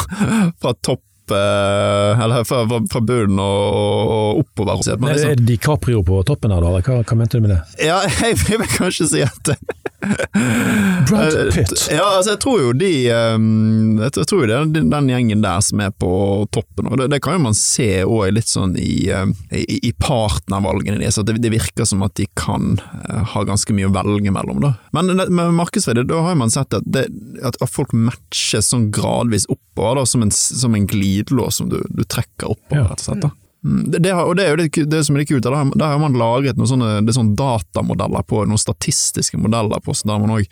fra 0.61 0.77
topp 0.85 1.03
eh, 1.37 2.23
eller 2.25 2.45
fra, 2.47 2.63
fra, 2.69 2.81
fra 2.91 3.01
bunnen 3.05 3.41
og, 3.41 3.77
og 4.15 4.41
oppover. 4.43 4.81
Så 4.83 4.95
liksom. 4.97 5.29
Er 5.31 5.39
det 5.39 5.47
DiCaprio 5.49 6.03
på 6.07 6.21
toppen 6.27 6.53
her, 6.53 6.63
da? 6.63 6.81
Hva, 6.81 7.01
hva 7.03 7.19
mente 7.19 7.39
du 7.39 7.45
med 7.47 7.55
det? 7.55 7.61
ja, 7.87 8.01
jeg 8.21 8.39
vil 8.61 8.67
kanskje 8.77 9.09
si 9.13 9.23
at 9.25 9.53
Brad 11.07 11.31
Eh, 11.31 11.53
Pitt. 11.53 11.87
Ja, 11.91 12.05
altså 12.17 12.33
jeg 12.33 12.41
tror 12.43 12.61
jo 12.61 12.71
de 12.77 12.89
ehm, 13.13 13.99
Jeg 14.01 14.25
tror 14.29 14.43
jo 14.43 14.49
det 14.49 14.57
er 14.57 14.69
den, 14.73 15.09
gjengen 15.11 15.43
der 15.43 15.61
som 15.65 15.81
er 15.83 15.91
på 15.93 16.11
toppen, 16.53 16.89
og 16.89 16.99
det, 16.99 17.09
det 17.13 17.21
kan 17.23 17.37
jo 17.37 17.43
man 17.45 17.57
se 17.57 17.89
òg 18.05 18.33
litt 18.35 18.49
sånn 18.49 18.75
i, 18.79 19.09
ehm, 19.13 19.33
i, 19.53 19.79
i 19.89 19.93
partnervalgene 20.01 21.01
deres, 21.01 21.19
at 21.21 21.29
det, 21.29 21.39
det 21.43 21.53
virker 21.53 21.87
som 21.87 22.03
at 22.05 22.15
de 22.19 22.27
kan 22.39 22.79
eh, 22.79 23.21
ha 23.33 23.43
ganske 23.47 23.75
mye 23.75 23.89
å 23.89 23.95
velge 23.95 24.33
mellom, 24.33 24.61
da. 24.63 24.73
Men 24.95 25.13
med 25.21 25.53
markedsverdi, 25.57 26.05
da 26.09 26.23
har 26.25 26.39
man 26.39 26.53
sett 26.53 26.73
at, 26.77 26.87
det, 26.87 27.07
at, 27.45 27.59
folk 27.71 27.93
matches 27.95 28.71
sånn 28.71 28.89
gradvis 28.93 29.47
oppover, 29.51 30.01
da, 30.01 30.07
som 30.09 30.25
en, 30.25 30.33
som 30.33 30.75
en 30.77 30.87
glidelås 30.89 31.61
som 31.61 31.69
du, 31.71 31.79
du 31.89 32.03
trekker 32.03 32.53
oppover, 32.55 32.89
rett 32.89 33.03
og 33.03 33.07
slett. 33.09 33.25
da. 33.27 33.35
Mm, 33.63 33.91
Det, 33.93 34.09
har, 34.09 34.25
og 34.25 34.35
det 34.39 34.45
er 34.45 34.55
jo 34.55 34.59
det, 34.61 34.85
det 34.89 35.01
som 35.05 35.15
er 35.15 35.21
litt 35.21 35.29
kult, 35.29 35.43
der 35.45 35.53
har, 35.53 35.71
der 35.77 35.93
har 35.93 35.99
man 36.01 36.17
laget 36.17 36.57
noen 36.57 36.69
sånne, 36.71 36.93
det 37.05 37.13
er 37.13 37.19
sånne 37.19 37.37
datamodeller 37.37 38.25
på, 38.25 38.43
noen 38.49 38.61
statistiske 38.61 39.37
modeller 39.37 39.83
på, 39.85 39.93
så 39.93 40.09
der 40.09 40.21
man 40.23 40.33
òg 40.39 40.47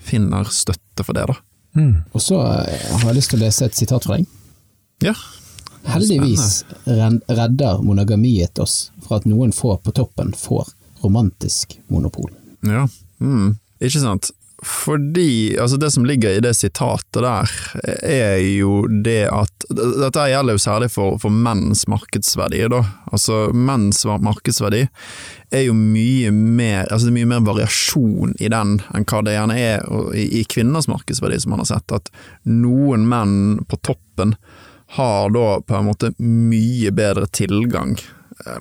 finner 0.00 0.48
støtte 0.52 1.06
for 1.06 1.16
det. 1.16 1.24
da. 1.30 1.38
Mm. 1.80 1.94
Og 2.12 2.24
så 2.24 2.40
eh, 2.66 2.88
har 2.92 3.06
jeg 3.08 3.20
lyst 3.20 3.32
til 3.32 3.40
å 3.40 3.44
lese 3.46 3.68
et 3.68 3.78
sitat 3.78 4.04
fra 4.04 4.18
deg. 4.18 4.28
Ja, 5.04 5.14
Heldigvis 5.88 6.64
redder 6.84 7.80
monogamiet 7.82 8.58
oss 8.60 8.90
fra 9.06 9.16
at 9.16 9.26
noen 9.28 9.52
få 9.56 9.78
på 9.80 9.94
toppen 9.96 10.34
får 10.36 10.68
romantisk 11.04 11.78
monopol. 11.88 12.30
ja. 12.68 12.86
Mm. 13.20 13.56
Ikke 13.80 14.00
sant. 14.00 14.30
Fordi, 14.62 15.56
altså 15.56 15.76
det 15.80 15.90
som 15.90 16.04
ligger 16.04 16.36
i 16.36 16.40
det 16.44 16.52
sitatet 16.54 17.22
der, 17.24 17.52
er 18.04 18.36
jo 18.44 18.82
det 19.04 19.22
at 19.32 19.64
Dette 19.70 20.26
gjelder 20.28 20.56
jo 20.56 20.60
særlig 20.60 20.90
for, 20.92 21.16
for 21.22 21.32
menns 21.32 21.86
markedsverdi, 21.88 22.60
da. 22.72 22.82
Altså 23.08 23.46
menns 23.56 24.02
markedsverdi 24.04 24.82
er 25.50 25.64
jo 25.64 25.74
mye 25.76 26.32
mer 26.34 26.90
Altså 26.90 27.08
det 27.08 27.12
er 27.12 27.18
mye 27.20 27.30
mer 27.32 27.46
variasjon 27.46 28.34
i 28.38 28.50
den 28.52 28.76
enn 28.94 29.06
hva 29.08 29.22
det 29.24 29.36
gjerne 29.36 29.56
er 29.58 29.86
i, 30.12 30.26
i 30.40 30.44
kvinners 30.44 30.90
markedsverdi, 30.90 31.40
som 31.40 31.54
man 31.54 31.64
har 31.64 31.70
sett. 31.72 31.96
At 31.96 32.12
noen 32.44 33.08
menn 33.08 33.64
på 33.70 33.80
toppen 33.86 34.36
har 34.98 35.30
da 35.32 35.60
på 35.62 35.76
en 35.78 35.86
måte 35.86 36.12
mye 36.18 36.90
bedre 36.92 37.30
tilgang 37.32 37.96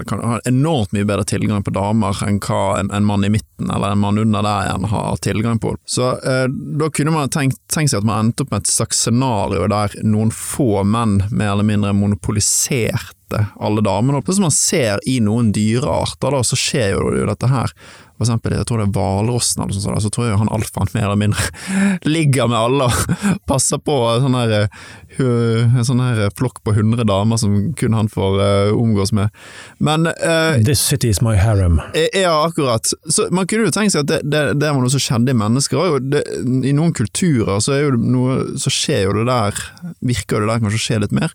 kan 0.07 0.23
ha 0.23 0.39
enormt 0.49 0.91
mye 0.95 1.07
bedre 1.07 1.25
tilgang 1.27 1.63
på 1.63 1.73
damer 1.75 2.17
enn 2.25 2.39
hva 2.43 2.79
en, 2.79 2.91
en 2.95 3.05
mann 3.05 3.25
i 3.25 3.31
midten 3.33 3.69
eller 3.71 3.93
en 3.93 4.01
mann 4.01 4.19
under 4.21 4.43
der 4.45 4.67
igjen, 4.67 4.89
har 4.91 5.21
tilgang 5.23 5.59
på. 5.59 5.75
Så 5.85 6.11
eh, 6.17 6.47
da 6.79 6.89
kunne 6.93 7.13
man 7.15 7.31
tenkt, 7.33 7.59
tenkt 7.73 7.93
seg 7.93 8.01
at 8.01 8.09
man 8.09 8.27
endte 8.29 8.45
opp 8.45 8.53
med 8.53 8.65
et 8.65 8.73
slags 8.73 9.03
scenario 9.05 9.67
der 9.71 9.95
noen 10.03 10.33
få 10.35 10.83
menn 10.83 11.19
mer 11.29 11.53
eller 11.53 11.67
mindre 11.67 11.93
monopoliserte 11.97 13.45
alle 13.61 13.83
damene. 13.85 14.19
Og 14.19 14.33
som 14.33 14.47
man 14.47 14.55
ser 14.55 15.01
i 15.07 15.19
noen 15.23 15.53
dyrearter, 15.55 16.33
da, 16.33 16.43
så 16.43 16.57
skjer 16.59 16.95
jo 16.95 17.25
dette 17.29 17.49
her. 17.51 17.73
For 18.19 18.27
eksempel, 18.27 18.57
jeg 18.57 18.67
tror 18.67 18.81
det 18.81 18.89
er 18.89 18.95
hvalrossen 18.97 19.63
eller 19.63 19.75
sånn, 19.79 19.99
så 20.03 20.11
tror 20.11 20.25
jeg 20.27 20.39
han 20.41 20.51
alfaen 20.51 20.89
mer 20.91 21.05
eller 21.07 21.19
mindre 21.21 21.45
ligger 22.15 22.49
med 22.51 22.59
alle 22.59 22.89
og 22.89 23.13
passer 23.49 23.79
på 23.79 23.95
sånn 24.19 24.35
her, 24.35 24.55
eh, 24.59 25.63
en 25.63 25.87
sånn 25.87 26.03
her 26.03 26.25
flokk 26.35 26.59
på 26.67 26.73
100 26.75 27.07
damer 27.07 27.39
som 27.39 27.55
kun 27.79 27.95
han 27.95 28.11
får 28.11 28.35
uh, 28.41 28.75
omgås 28.75 29.13
med. 29.15 29.31
Men 29.79 30.09
uh, 30.11 30.59
This 30.65 30.83
city 30.83 31.13
is 31.13 31.21
my 31.23 31.37
harem. 31.39 31.79
Ja, 31.95 32.33
akkurat. 32.43 32.91
Så 33.07 33.29
man 33.31 33.47
kunne 33.47 33.69
jo 33.69 33.75
tenkt 33.75 33.95
seg 33.95 34.03
at 34.03 34.11
det, 34.11 34.19
det, 34.27 34.43
det 34.59 34.73
var 34.73 34.83
noe 34.83 34.91
som 34.91 35.03
skjedde 35.03 35.31
i 35.31 35.39
mennesker. 35.39 35.79
Og 35.79 36.11
det, 36.11 36.25
I 36.43 36.75
noen 36.75 36.91
kulturer 36.97 37.63
så, 37.63 37.79
noe, 37.95 38.41
så, 38.59 38.73
skjer 38.73 39.07
jo 39.07 39.15
det 39.17 39.29
der 39.29 39.63
Virker 40.05 40.37
jo 40.37 40.43
det 40.43 40.51
der 40.51 40.61
kanskje 40.65 40.83
skje 40.83 40.99
litt 41.05 41.15
mer. 41.15 41.33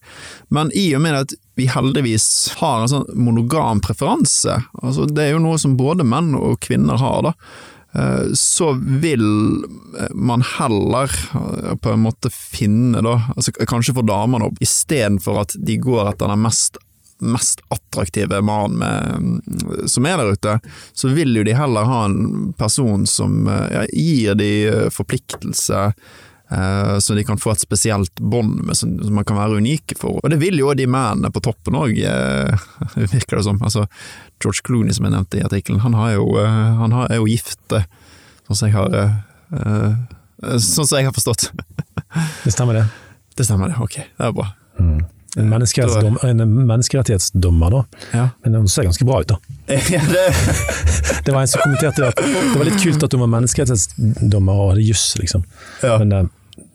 Men 0.52 0.72
i 0.76 0.90
og 0.96 1.04
med 1.04 1.22
at 1.24 1.34
vi 1.54 1.66
heldigvis 1.70 2.54
har 2.58 2.82
en 2.82 2.90
sånn 2.90 3.06
monogam 3.14 3.82
preferanse, 3.84 4.58
altså 4.82 5.06
det 5.11 5.28
er 5.28 5.34
jo 5.34 5.44
noe 5.44 5.61
som 5.61 5.76
både 5.78 6.06
menn 6.06 6.34
og 6.38 6.58
kvinner 6.64 6.99
har, 6.99 7.28
da, 7.28 7.34
eh, 7.94 8.32
så 8.38 8.73
vil 9.02 9.25
man 10.11 10.42
heller 10.56 11.12
eh, 11.12 11.76
på 11.76 11.94
en 11.94 12.02
måte 12.08 12.32
finne, 12.34 13.04
da, 13.06 13.20
altså 13.37 13.54
kanskje 13.61 13.96
for 14.00 14.08
damene, 14.08 14.50
istedenfor 14.64 15.44
at 15.44 15.56
de 15.58 15.78
går 15.82 16.14
etter 16.14 16.34
den 16.34 16.44
mest 16.46 16.80
mest 17.25 17.61
attraktive 17.73 18.40
mannen 18.44 19.38
som 19.88 20.04
er 20.04 20.18
der 20.18 20.32
ute, 20.34 20.56
så 20.99 21.08
vil 21.14 21.30
jo 21.38 21.44
de 21.46 21.54
heller 21.56 21.87
ha 21.88 22.00
en 22.08 22.50
person 22.58 23.06
som 23.08 23.46
eh, 23.49 23.68
ja, 23.78 23.84
gir 23.94 24.37
de 24.42 24.52
forpliktelse, 24.92 25.87
Eh, 25.88 26.33
så 27.00 27.14
de 27.16 27.24
kan 27.24 27.40
få 27.40 27.54
et 27.54 27.62
spesielt 27.62 28.20
bånd 28.20 28.68
som, 28.76 28.90
man 29.16 29.24
kan 29.26 29.38
være 29.38 29.58
unike 29.62 29.96
for. 29.98 30.20
Og 30.20 30.30
det 30.30 30.38
vil 30.42 30.60
jo 30.60 30.74
de 30.76 30.86
mennene 30.86 31.32
på 31.32 31.42
toppen 31.42 31.78
òg, 31.78 31.96
eh, 31.98 32.66
virker 33.14 33.40
det 33.40 33.46
som. 33.46 33.62
Altså, 33.64 33.86
George 34.42 34.62
Clooney 34.66 34.94
som 34.94 35.08
jeg 35.08 35.16
nevnte 35.16 35.40
i 35.40 35.46
artikkelen, 35.46 35.80
han, 35.82 35.96
eh, 35.96 36.82
han 36.82 36.98
er 37.06 37.16
jo 37.16 37.30
gift, 37.30 37.64
sånn 37.70 38.60
som 38.60 38.68
jeg 38.68 38.76
har 38.76 39.14
Sånn 40.44 40.84
som 40.84 40.98
jeg 40.98 41.06
har 41.06 41.14
forstått. 41.16 41.46
Det 42.44 42.52
stemmer 42.52 42.76
det. 42.82 42.84
Det 43.34 43.44
stemmer 43.44 43.72
det, 43.72 43.78
ok, 43.82 43.96
det 43.98 44.26
er 44.28 44.34
bra. 44.34 44.44
Mm. 44.78 45.00
En, 45.36 45.48
menneskerettighetsdom, 45.50 46.18
en, 46.22 46.42
menneskerettighetsdommer, 46.68 47.70
da. 47.74 47.80
Ja. 48.12 48.28
Men 48.44 48.60
hun 48.60 48.68
ser 48.70 48.86
ganske 48.86 49.06
bra 49.08 49.20
ut, 49.24 49.32
da. 49.32 49.53
Ja, 49.94 50.00
det... 50.04 50.25
det... 51.25 51.33
var 51.33 51.40
en 51.40 51.49
som 51.49 51.62
kommenterte 51.64 52.09
at 52.11 52.18
det 52.21 52.56
var 52.59 52.68
litt 52.68 52.83
kult 52.83 53.04
at 53.06 53.14
hun 53.16 53.23
var 53.25 53.30
menneskerettighetsdommer 53.38 54.61
og 54.61 54.75
hadde 54.75 54.85
juss, 54.85 55.06
liksom. 55.21 55.47
Ja. 55.80 55.97
Men 56.02 56.12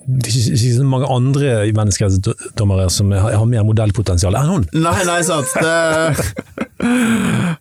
det 0.10 0.32
er 0.32 0.40
ikke 0.56 0.74
så 0.80 0.88
mange 0.90 1.12
andre 1.14 1.54
menneskerettighetsdommere 1.78 2.90
som 2.94 3.14
har, 3.14 3.36
har 3.38 3.46
mer 3.50 3.68
modellpotensial 3.68 4.38
enn 4.40 4.50
hun. 4.56 4.68
Nei, 4.74 4.98
nei, 5.06 5.22
sant. 5.28 5.54
Det... 5.62 6.66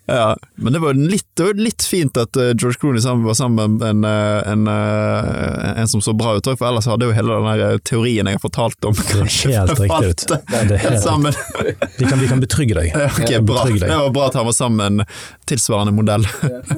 ja, 0.07 0.37
men 0.55 0.73
det 0.73 0.79
var 0.79 0.95
litt, 0.95 1.41
litt 1.55 1.83
fint 1.83 2.17
at 2.17 2.37
eh, 2.37 2.53
George 2.55 2.79
Clooney 2.81 3.25
var 3.25 3.35
sammen 3.35 3.79
med 3.79 3.89
en, 3.89 4.05
eh, 4.05 4.53
en, 4.53 4.69
en, 4.69 5.77
en 5.77 5.89
som 5.89 6.03
så 6.03 6.13
bra 6.13 6.37
ut, 6.37 6.45
for 6.45 6.69
ellers 6.69 6.87
hadde 6.87 7.09
jo 7.09 7.15
hele 7.17 7.35
den 7.35 7.65
eh, 7.65 7.75
teorien 7.83 8.31
jeg 8.31 8.39
har 8.39 8.45
fortalt 8.45 8.85
om 8.87 8.95
Det 8.95 9.19
er 9.19 9.33
helt 9.51 9.81
riktig 9.81 10.13
ut. 10.13 10.25
Det 10.29 10.63
er 10.63 10.85
helt 10.85 11.09
vi, 11.99 12.07
kan, 12.07 12.19
vi 12.21 12.29
kan 12.31 12.41
betrygge 12.41 12.79
deg. 12.79 12.95
Ja, 12.95 13.11
okay, 13.11 13.43
bra. 13.43 13.67
Deg. 13.67 13.83
Det 13.83 13.99
var 13.99 14.15
bra 14.15 14.31
at 14.31 14.39
han 14.39 14.47
var 14.47 14.55
sammen 14.55 14.79
med 14.79 15.05
en 15.09 15.21
tilsvarende 15.51 15.93
modell. 15.93 16.27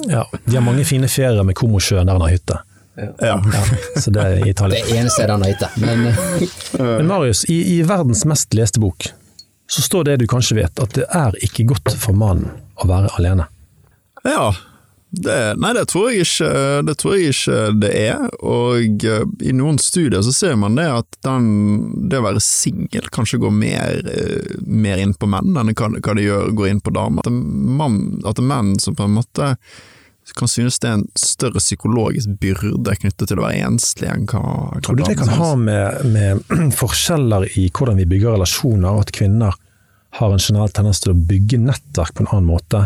ja, 0.09 0.25
De 0.45 0.57
har 0.57 0.65
mange 0.65 0.85
fine 0.87 1.09
ferier 1.11 1.45
med 1.45 1.57
Komosjøen 1.57 2.09
der 2.09 2.17
han 2.17 2.25
har 2.25 2.33
hytte. 2.33 2.61
Ja. 2.97 3.13
ja. 3.21 3.41
så 4.01 4.11
det 4.11 4.21
er 4.21 4.45
i 4.45 4.49
Italia. 4.49 4.81
Det 4.85 4.97
eneste 4.97 5.29
han 5.29 5.45
har 5.45 5.53
hytte. 5.53 5.69
Men, 5.77 6.09
Men 6.77 7.07
Marius, 7.07 7.45
i, 7.45 7.61
i, 7.77 7.81
verdens 7.87 8.25
mest 8.25 8.53
leste 8.57 8.81
bok 8.81 9.11
så 9.71 9.81
står 9.81 10.09
det 10.09 10.17
du 10.21 10.27
kanskje 10.27 10.59
vet, 10.59 10.81
at 10.83 10.97
det 10.97 11.07
er 11.15 11.37
ikke 11.45 11.69
godt 11.71 11.93
for 11.95 12.17
mannen 12.17 12.51
å 12.81 12.89
være 12.89 13.13
alene. 13.19 13.47
Ja, 14.27 14.51
det, 15.11 15.37
nei, 15.59 15.73
det 15.75 15.85
tror, 15.91 16.09
ikke, 16.15 16.49
det 16.87 16.95
tror, 16.99 17.15
jeg 17.19 17.33
ikke, 17.33 17.55
det 17.83 17.91
er. 17.99 18.25
Og 18.47 19.05
uh, 19.07 19.23
i 19.43 19.51
noen 19.55 19.79
studier 19.81 20.23
så 20.23 20.31
ser 20.35 20.59
man 20.59 20.75
det 20.79 20.87
at 20.87 21.17
den, 21.27 21.47
det 22.11 22.21
å 22.21 22.25
være 22.29 22.43
singel 22.43 23.09
kanskje 23.11 23.41
går 23.43 23.55
mer, 23.55 24.03
uh, 24.07 24.53
mer, 24.67 25.01
inn 25.03 25.15
på 25.15 25.27
menn 25.31 25.55
enn 25.59 25.73
hva, 25.75 25.91
det 26.15 26.27
gjør, 26.27 26.53
går 26.55 26.71
inn 26.71 26.83
på 26.83 26.95
damer. 26.95 27.23
At, 27.23 27.31
det 27.31 28.31
at 28.31 28.43
menn 28.53 28.77
som 28.79 28.95
på 28.95 29.07
en 29.07 29.17
måte 29.19 29.53
kan 30.37 30.47
synes 30.47 30.79
det 30.79 30.87
er 30.89 30.99
en 30.99 31.07
større 31.17 31.59
psykologisk 31.59 32.37
byrde 32.41 32.93
knyttet 33.01 33.27
til 33.29 33.39
å 33.41 33.45
være 33.45 33.65
enslig 33.67 34.07
enn 34.11 34.27
hva, 34.29 34.41
hva 34.41 34.83
Tror 34.85 34.99
du 34.99 35.03
det 35.03 35.17
kan 35.19 35.33
ha 35.35 35.49
med, 35.59 36.05
med, 36.13 36.43
forskjeller 36.81 37.49
i 37.59 37.67
hvordan 37.73 37.99
vi 37.99 38.07
bygger 38.13 38.37
relasjoner, 38.37 39.01
at 39.01 39.13
kvinner 39.15 39.57
har 40.19 40.33
en 40.33 40.43
generell 40.43 40.71
tendens 40.75 41.01
til 41.03 41.13
å 41.13 41.19
bygge 41.31 41.59
nettverk 41.61 42.15
på 42.15 42.25
en 42.25 42.31
annen 42.33 42.49
måte 42.51 42.85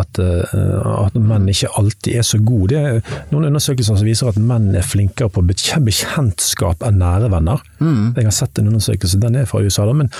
at, 0.00 0.18
uh, 0.18 1.06
at, 1.06 1.16
menn 1.18 1.48
ikke 1.50 1.70
alltid 1.78 2.18
er 2.20 2.26
så 2.26 2.40
gode. 2.42 2.74
Det 2.74 2.80
er 2.80 3.24
noen 3.32 3.48
undersøkelser 3.50 4.00
som 4.00 4.08
viser 4.08 4.30
at 4.30 4.40
menn 4.40 4.72
er 4.76 4.86
flinkere 4.86 5.30
på 5.32 5.44
bekjentskap 5.46 6.84
enn 6.86 7.00
nære 7.02 7.30
venner. 7.32 7.62
Mm. 7.78 8.12
Jeg 8.16 8.28
har 8.28 8.36
sett 8.36 8.60
en 8.60 8.72
undersøkelse, 8.72 9.20
den 9.22 9.38
er 9.40 9.48
fra 9.50 9.62
USA, 9.64 9.86
da, 9.88 9.96
men 9.96 10.12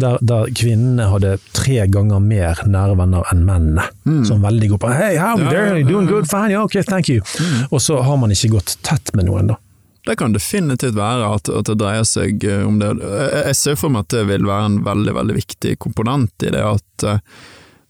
der, 0.00 0.18
der, 0.22 0.50
kvinnene 0.58 1.10
hadde 1.12 1.36
tre 1.56 1.84
ganger 1.92 2.22
mer 2.24 2.64
nære 2.66 2.98
venner 2.98 3.30
enn 3.32 3.44
mennene. 3.46 3.86
Mm. 4.08 4.24
Som 4.28 4.44
veldig 4.44 4.74
går 4.74 4.82
på 4.82 4.92
'Hey, 4.94 5.16
how 5.20 5.36
are 5.36 5.78
you? 5.78 5.84
You 5.84 5.88
doing 5.88 6.08
good? 6.08 6.28
Fine? 6.30 6.50
Yeah, 6.50 6.64
okay, 6.64 6.82
thank 6.82 7.08
you'. 7.08 7.22
Mm. 7.40 7.66
Og 7.70 7.80
så 7.82 8.02
har 8.02 8.16
man 8.16 8.30
ikke 8.30 8.56
gått 8.56 8.76
tett 8.82 9.14
med 9.14 9.28
noen, 9.28 9.52
da. 9.52 9.58
Det 10.08 10.16
kan 10.16 10.32
definitivt 10.32 10.96
være 10.96 11.26
at, 11.34 11.48
at, 11.52 11.68
det 11.68 11.74
dreier 11.82 12.06
seg 12.08 12.44
eh, 12.48 12.64
om 12.64 12.78
det. 12.80 12.94
Jeg 13.44 13.56
ser 13.58 13.76
for 13.76 13.92
meg 13.92 14.06
at 14.06 14.14
det 14.14 14.24
vil 14.30 14.46
være 14.48 14.70
en 14.70 14.78
veldig 14.86 15.14
veldig 15.18 15.36
viktig 15.36 15.74
komponent 15.84 16.46
i 16.48 16.52
det 16.54 16.62
at 16.64 17.04
uh, 17.04 17.18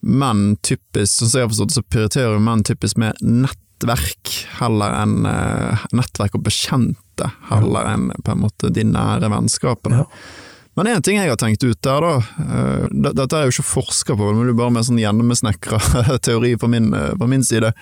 menn 0.00 0.56
typisk, 0.62 1.18
sånn 1.18 1.30
som 1.30 1.40
jeg 1.40 1.46
har 1.46 1.52
forstått 1.52 1.76
så 1.76 1.84
prioriterer 1.90 2.42
menn 2.42 2.64
typisk 2.66 3.00
med 3.00 3.18
nettverk 3.22 4.34
heller 4.58 4.94
enn 5.00 5.26
uh, 5.26 5.86
nettverk 5.96 6.38
og 6.38 6.44
bekjente, 6.46 7.30
heller 7.50 7.90
enn 7.94 8.10
på 8.24 8.34
en 8.34 8.44
måte 8.44 8.70
de 8.74 8.86
nære 8.86 9.30
vennskapene. 9.32 10.04
Ja. 10.04 10.46
Men 10.78 10.86
én 10.92 11.02
ting 11.02 11.18
jeg 11.18 11.26
har 11.26 11.40
tenkt 11.40 11.64
ut 11.66 11.80
der, 11.82 12.04
da, 12.04 12.12
uh, 12.22 12.84
dette 13.10 13.34
er 13.34 13.48
jo 13.48 13.56
ikke 13.56 13.66
forska 13.66 14.14
på, 14.14 14.30
det 14.30 14.52
er 14.52 14.58
bare 14.60 14.74
med 14.76 14.86
sånn 14.86 15.00
gjennomsnekra 15.02 15.80
teori 16.26 16.52
fra 16.60 16.70
min, 16.70 16.92
på 17.18 17.26
min 17.26 17.42
side, 17.42 17.72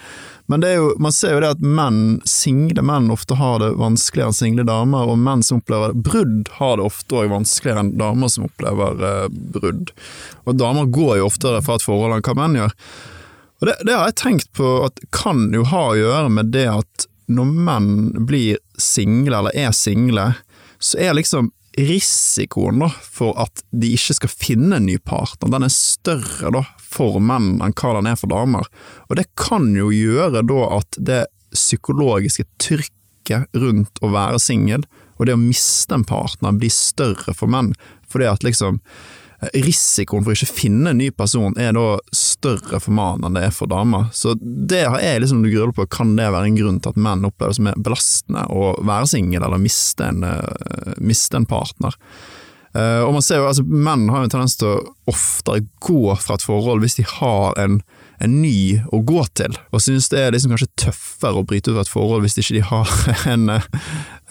men 0.47 0.63
jo, 0.63 0.93
man 1.03 1.13
ser 1.13 1.35
jo 1.35 1.41
det 1.43 1.51
at 1.57 1.63
menn, 1.63 2.21
single 2.25 2.83
menn 2.87 3.11
ofte 3.11 3.35
har 3.39 3.59
det 3.63 3.73
vanskeligere 3.81 4.31
enn 4.31 4.39
single 4.39 4.67
damer, 4.69 5.11
og 5.11 5.19
menn 5.19 5.43
som 5.43 5.59
opplever 5.59 5.97
brudd, 5.99 6.47
har 6.61 6.79
det 6.79 6.87
ofte 6.87 7.19
òg 7.19 7.33
vanskeligere 7.33 7.83
enn 7.83 7.93
damer 7.99 8.31
som 8.31 8.47
opplever 8.47 9.03
eh, 9.09 9.27
brudd. 9.57 9.91
Og 10.47 10.61
damer 10.61 10.87
går 10.95 11.19
jo 11.19 11.27
oftere 11.27 11.65
fra 11.67 11.77
et 11.81 11.87
forhold 11.87 12.15
enn 12.15 12.25
hva 12.29 12.37
menn 12.39 12.61
gjør. 12.61 12.77
Og 13.59 13.69
det, 13.71 13.77
det 13.89 13.97
har 13.97 14.07
jeg 14.13 14.19
tenkt 14.23 14.53
på 14.55 14.71
at 14.87 15.03
kan 15.17 15.49
jo 15.57 15.67
ha 15.73 15.83
å 15.91 15.99
gjøre 15.99 16.33
med 16.39 16.55
det 16.55 16.69
at 16.77 17.09
når 17.27 17.53
menn 17.67 17.93
blir 18.29 18.63
single, 18.79 19.41
eller 19.41 19.59
er 19.59 19.75
single, 19.75 20.31
så 20.79 21.01
er 21.03 21.19
liksom 21.19 21.51
risikoen 21.77 22.81
da, 22.81 22.89
for 22.89 23.37
at 23.41 23.63
de 23.77 23.93
ikke 23.97 24.17
skal 24.17 24.33
finne 24.33 24.79
en 24.79 24.87
ny 24.89 24.97
partner, 24.99 25.51
den 25.53 25.67
er 25.67 25.73
større 25.73 26.53
da, 26.55 26.63
for 26.81 27.21
menn 27.21 27.59
enn 27.65 27.75
hva 27.77 27.97
den 27.99 28.09
er 28.11 28.19
for 28.21 28.33
damer. 28.33 28.69
Og 29.11 29.19
det 29.21 29.29
kan 29.39 29.69
jo 29.77 29.91
gjøre 29.93 30.45
da 30.47 30.63
at 30.79 30.99
det 30.99 31.25
psykologiske 31.57 32.47
trykket 32.63 33.53
rundt 33.57 34.01
å 34.05 34.13
være 34.15 34.41
singel, 34.43 34.87
og 35.17 35.29
det 35.29 35.37
å 35.37 35.41
miste 35.41 35.97
en 35.97 36.05
partner, 36.07 36.57
blir 36.57 36.73
større 36.73 37.33
for 37.37 37.51
menn. 37.51 37.73
Fordi 38.09 38.29
at 38.29 38.45
liksom 38.45 38.81
risikoen 39.55 40.25
for 40.25 40.33
å 40.33 40.37
ikke 40.37 40.59
finne 40.59 40.93
en 40.93 41.01
ny 41.01 41.11
person 41.15 41.57
er 41.61 41.75
da 41.77 41.99
større 42.15 42.81
for 42.83 42.95
mannen 42.97 43.29
enn 43.29 43.39
det 43.39 43.45
er 43.49 43.55
for 43.55 43.71
damer. 43.71 44.09
Så 44.17 44.35
det 44.41 44.85
har 44.87 45.03
jeg 45.03 45.23
liksom 45.23 45.45
grunn 45.47 45.75
på, 45.77 45.87
kan 45.93 46.15
det 46.19 46.31
være 46.33 46.51
en 46.51 46.59
grunn 46.59 46.81
til 46.83 46.95
at 46.95 47.03
menn 47.09 47.27
opplever 47.29 47.55
det 47.55 47.61
som 47.61 47.71
er 47.71 47.85
belastende 47.89 48.47
å 48.53 48.73
være 48.87 49.11
singel 49.13 49.47
eller 49.47 49.63
miste 49.63 50.09
en, 50.09 50.25
uh, 50.27 50.97
miste 50.99 51.39
en 51.39 51.49
partner. 51.49 51.97
Uh, 52.77 53.07
og 53.07 53.15
man 53.17 53.25
ser 53.25 53.41
jo, 53.41 53.47
altså 53.49 53.65
Menn 53.65 54.11
har 54.13 54.21
jo 54.21 54.29
en 54.29 54.33
tendens 54.35 54.59
til 54.61 54.69
å 54.69 54.81
oftere 55.09 55.65
gå 55.87 56.17
fra 56.21 56.37
et 56.37 56.45
forhold 56.45 56.83
hvis 56.85 56.99
de 56.99 57.07
har 57.09 57.57
en 57.63 57.79
en 58.23 58.39
ny 58.43 58.81
å 58.95 59.03
gå 59.05 59.23
til, 59.37 59.57
og 59.71 59.83
synes 59.85 60.09
det 60.13 60.23
er 60.23 60.35
liksom 60.35 60.55
kanskje 60.55 60.71
tøffere 60.87 61.43
å 61.43 61.47
bryte 61.47 61.71
ut 61.71 61.77
av 61.77 61.83
et 61.85 61.93
forhold 61.93 62.25
hvis 62.25 62.39
ikke 62.41 62.57
de 62.57 62.65
har 62.71 62.95
en, 63.33 63.51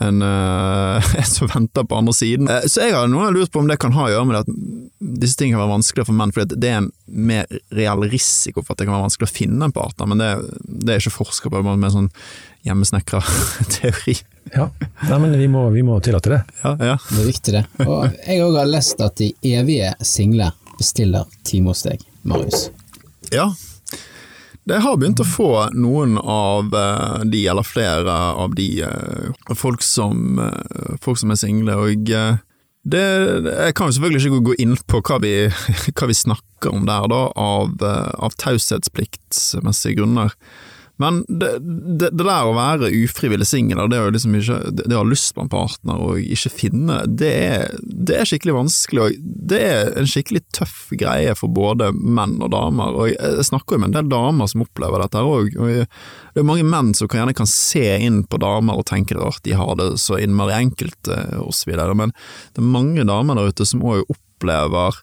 en, 0.05 0.25
en 0.25 1.29
som 1.29 1.51
venter 1.51 1.85
på 1.85 1.99
andre 1.99 2.15
siden. 2.17 2.49
Eh, 2.51 2.67
så 2.71 2.87
jeg 2.87 2.95
har 2.95 3.09
noen 3.11 3.35
lurt 3.35 3.53
på 3.53 3.61
om 3.61 3.69
det 3.69 3.79
kan 3.81 3.95
ha 3.97 4.07
å 4.07 4.13
gjøre 4.13 4.29
med 4.31 4.41
at 4.41 4.49
disse 4.99 5.37
tingene 5.37 5.59
kan 5.59 5.65
være 5.65 5.75
vanskeligere 5.75 6.09
for 6.09 6.19
menn, 6.19 6.33
fordi 6.35 6.59
det 6.61 6.71
er 6.71 6.81
en 6.81 6.91
mer 7.05 7.59
reell 7.75 8.07
risiko 8.09 8.63
for 8.63 8.73
at 8.73 8.81
det 8.81 8.89
kan 8.89 8.97
være 8.97 9.07
vanskelig 9.07 9.29
å 9.29 9.35
finne 9.35 9.69
en 9.69 9.75
partner, 9.75 10.09
men 10.09 10.23
det, 10.23 10.31
det 10.65 10.95
er 10.95 11.03
ikke 11.03 11.19
forska 11.19 11.51
på, 11.51 11.61
det 11.61 11.75
med 11.75 11.89
en 11.91 11.97
sånn 11.99 12.11
hjemmesnekra 12.65 13.21
teori. 13.77 14.17
Ja, 14.53 14.69
Nei, 15.09 15.19
men 15.19 15.37
vi 15.37 15.47
må, 15.51 15.67
vi 15.73 15.83
må 15.85 15.99
tillate 16.05 16.33
det. 16.33 16.41
Ja, 16.63 16.75
ja. 16.79 16.97
Det 17.09 17.21
er 17.21 17.29
viktig, 17.29 17.53
det. 17.55 17.63
Og 17.85 18.17
jeg 18.25 18.41
òg 18.45 18.57
har 18.59 18.69
lest 18.69 19.01
at 19.05 19.17
de 19.21 19.31
evige 19.45 19.93
single 20.05 20.51
bestiller 20.77 21.29
time 21.47 21.71
hos 21.71 21.85
deg, 21.85 22.01
Marius. 22.27 22.67
Ja, 23.33 23.49
Det 24.65 24.81
har 24.81 24.97
begynt 24.97 25.21
å 25.21 25.27
få 25.29 25.49
noen 25.77 26.17
av 26.17 26.73
eh, 26.73 27.25
de, 27.29 27.43
eller 27.51 27.65
flere 27.67 28.13
av 28.33 28.55
de, 28.57 28.69
eh, 28.81 29.53
folk 29.53 29.85
som, 29.85 30.39
eh, 30.41 30.95
folk 31.01 31.21
som 31.21 31.33
er 31.33 31.37
single, 31.37 31.75
og 31.77 32.09
det, 32.85 33.03
jeg 33.45 33.75
kan 33.77 33.89
jo 33.89 33.97
selvfølgelig 33.97 34.23
ikke 34.23 34.47
gå 34.47 34.55
inn 34.65 34.73
på 34.89 35.03
hva 35.05 35.19
vi, 35.21 35.35
hva 35.97 36.09
vi 36.09 36.17
snakker 36.17 36.73
om 36.73 36.87
der, 36.89 37.05
da, 37.13 37.21
av, 37.37 37.77
av 37.85 38.37
taushetspliktsmessige 38.41 39.99
grunner. 40.01 40.33
Men 41.01 41.23
det, 41.27 41.51
det, 41.99 42.11
det 42.15 42.23
der 42.23 42.47
å 42.47 42.53
være 42.55 42.91
ufrivillig 43.03 43.47
singel, 43.49 43.81
det 43.91 43.99
liksom 44.15 44.37
ikke 44.39 44.59
det 44.77 44.95
å 44.95 45.01
ha 45.01 45.07
lyst 45.07 45.33
på 45.35 45.43
en 45.43 45.51
partner 45.51 45.99
og 45.99 46.21
ikke 46.21 46.51
finne, 46.53 47.01
det 47.19 47.31
er, 47.31 47.73
det 47.83 48.19
er 48.19 48.29
skikkelig 48.29 48.55
vanskelig, 48.55 49.03
og 49.03 49.33
det 49.51 49.59
er 49.59 49.91
en 49.99 50.07
skikkelig 50.09 50.45
tøff 50.55 50.77
greie 50.95 51.35
for 51.35 51.51
både 51.51 51.91
menn 51.95 52.37
og 52.39 52.53
damer. 52.55 52.95
Og 52.95 53.11
jeg 53.11 53.47
snakker 53.49 53.75
jo 53.75 53.83
med 53.83 53.91
en 53.91 53.97
del 53.97 54.13
damer 54.13 54.51
som 54.51 54.63
opplever 54.63 55.03
dette 55.03 55.25
òg, 55.25 55.59
det 56.35 56.43
er 56.43 56.47
mange 56.47 56.67
menn 56.67 56.93
som 56.95 57.11
gjerne 57.11 57.35
kan 57.35 57.49
se 57.49 57.83
inn 58.05 58.23
på 58.27 58.39
damer 58.43 58.79
og 58.79 58.87
tenke 58.89 59.19
at 59.19 59.43
de 59.45 59.55
har 59.55 59.75
det 59.79 59.93
så 60.03 60.19
innmari 60.19 60.55
enkelt, 60.57 61.11
eh, 61.11 61.43
videre, 61.65 61.95
men 61.97 62.11
det 62.55 62.63
er 62.63 62.71
mange 62.71 63.05
damer 63.07 63.37
der 63.37 63.51
ute 63.51 63.67
som 63.67 63.83
òg 63.83 64.03
opplever 64.11 64.99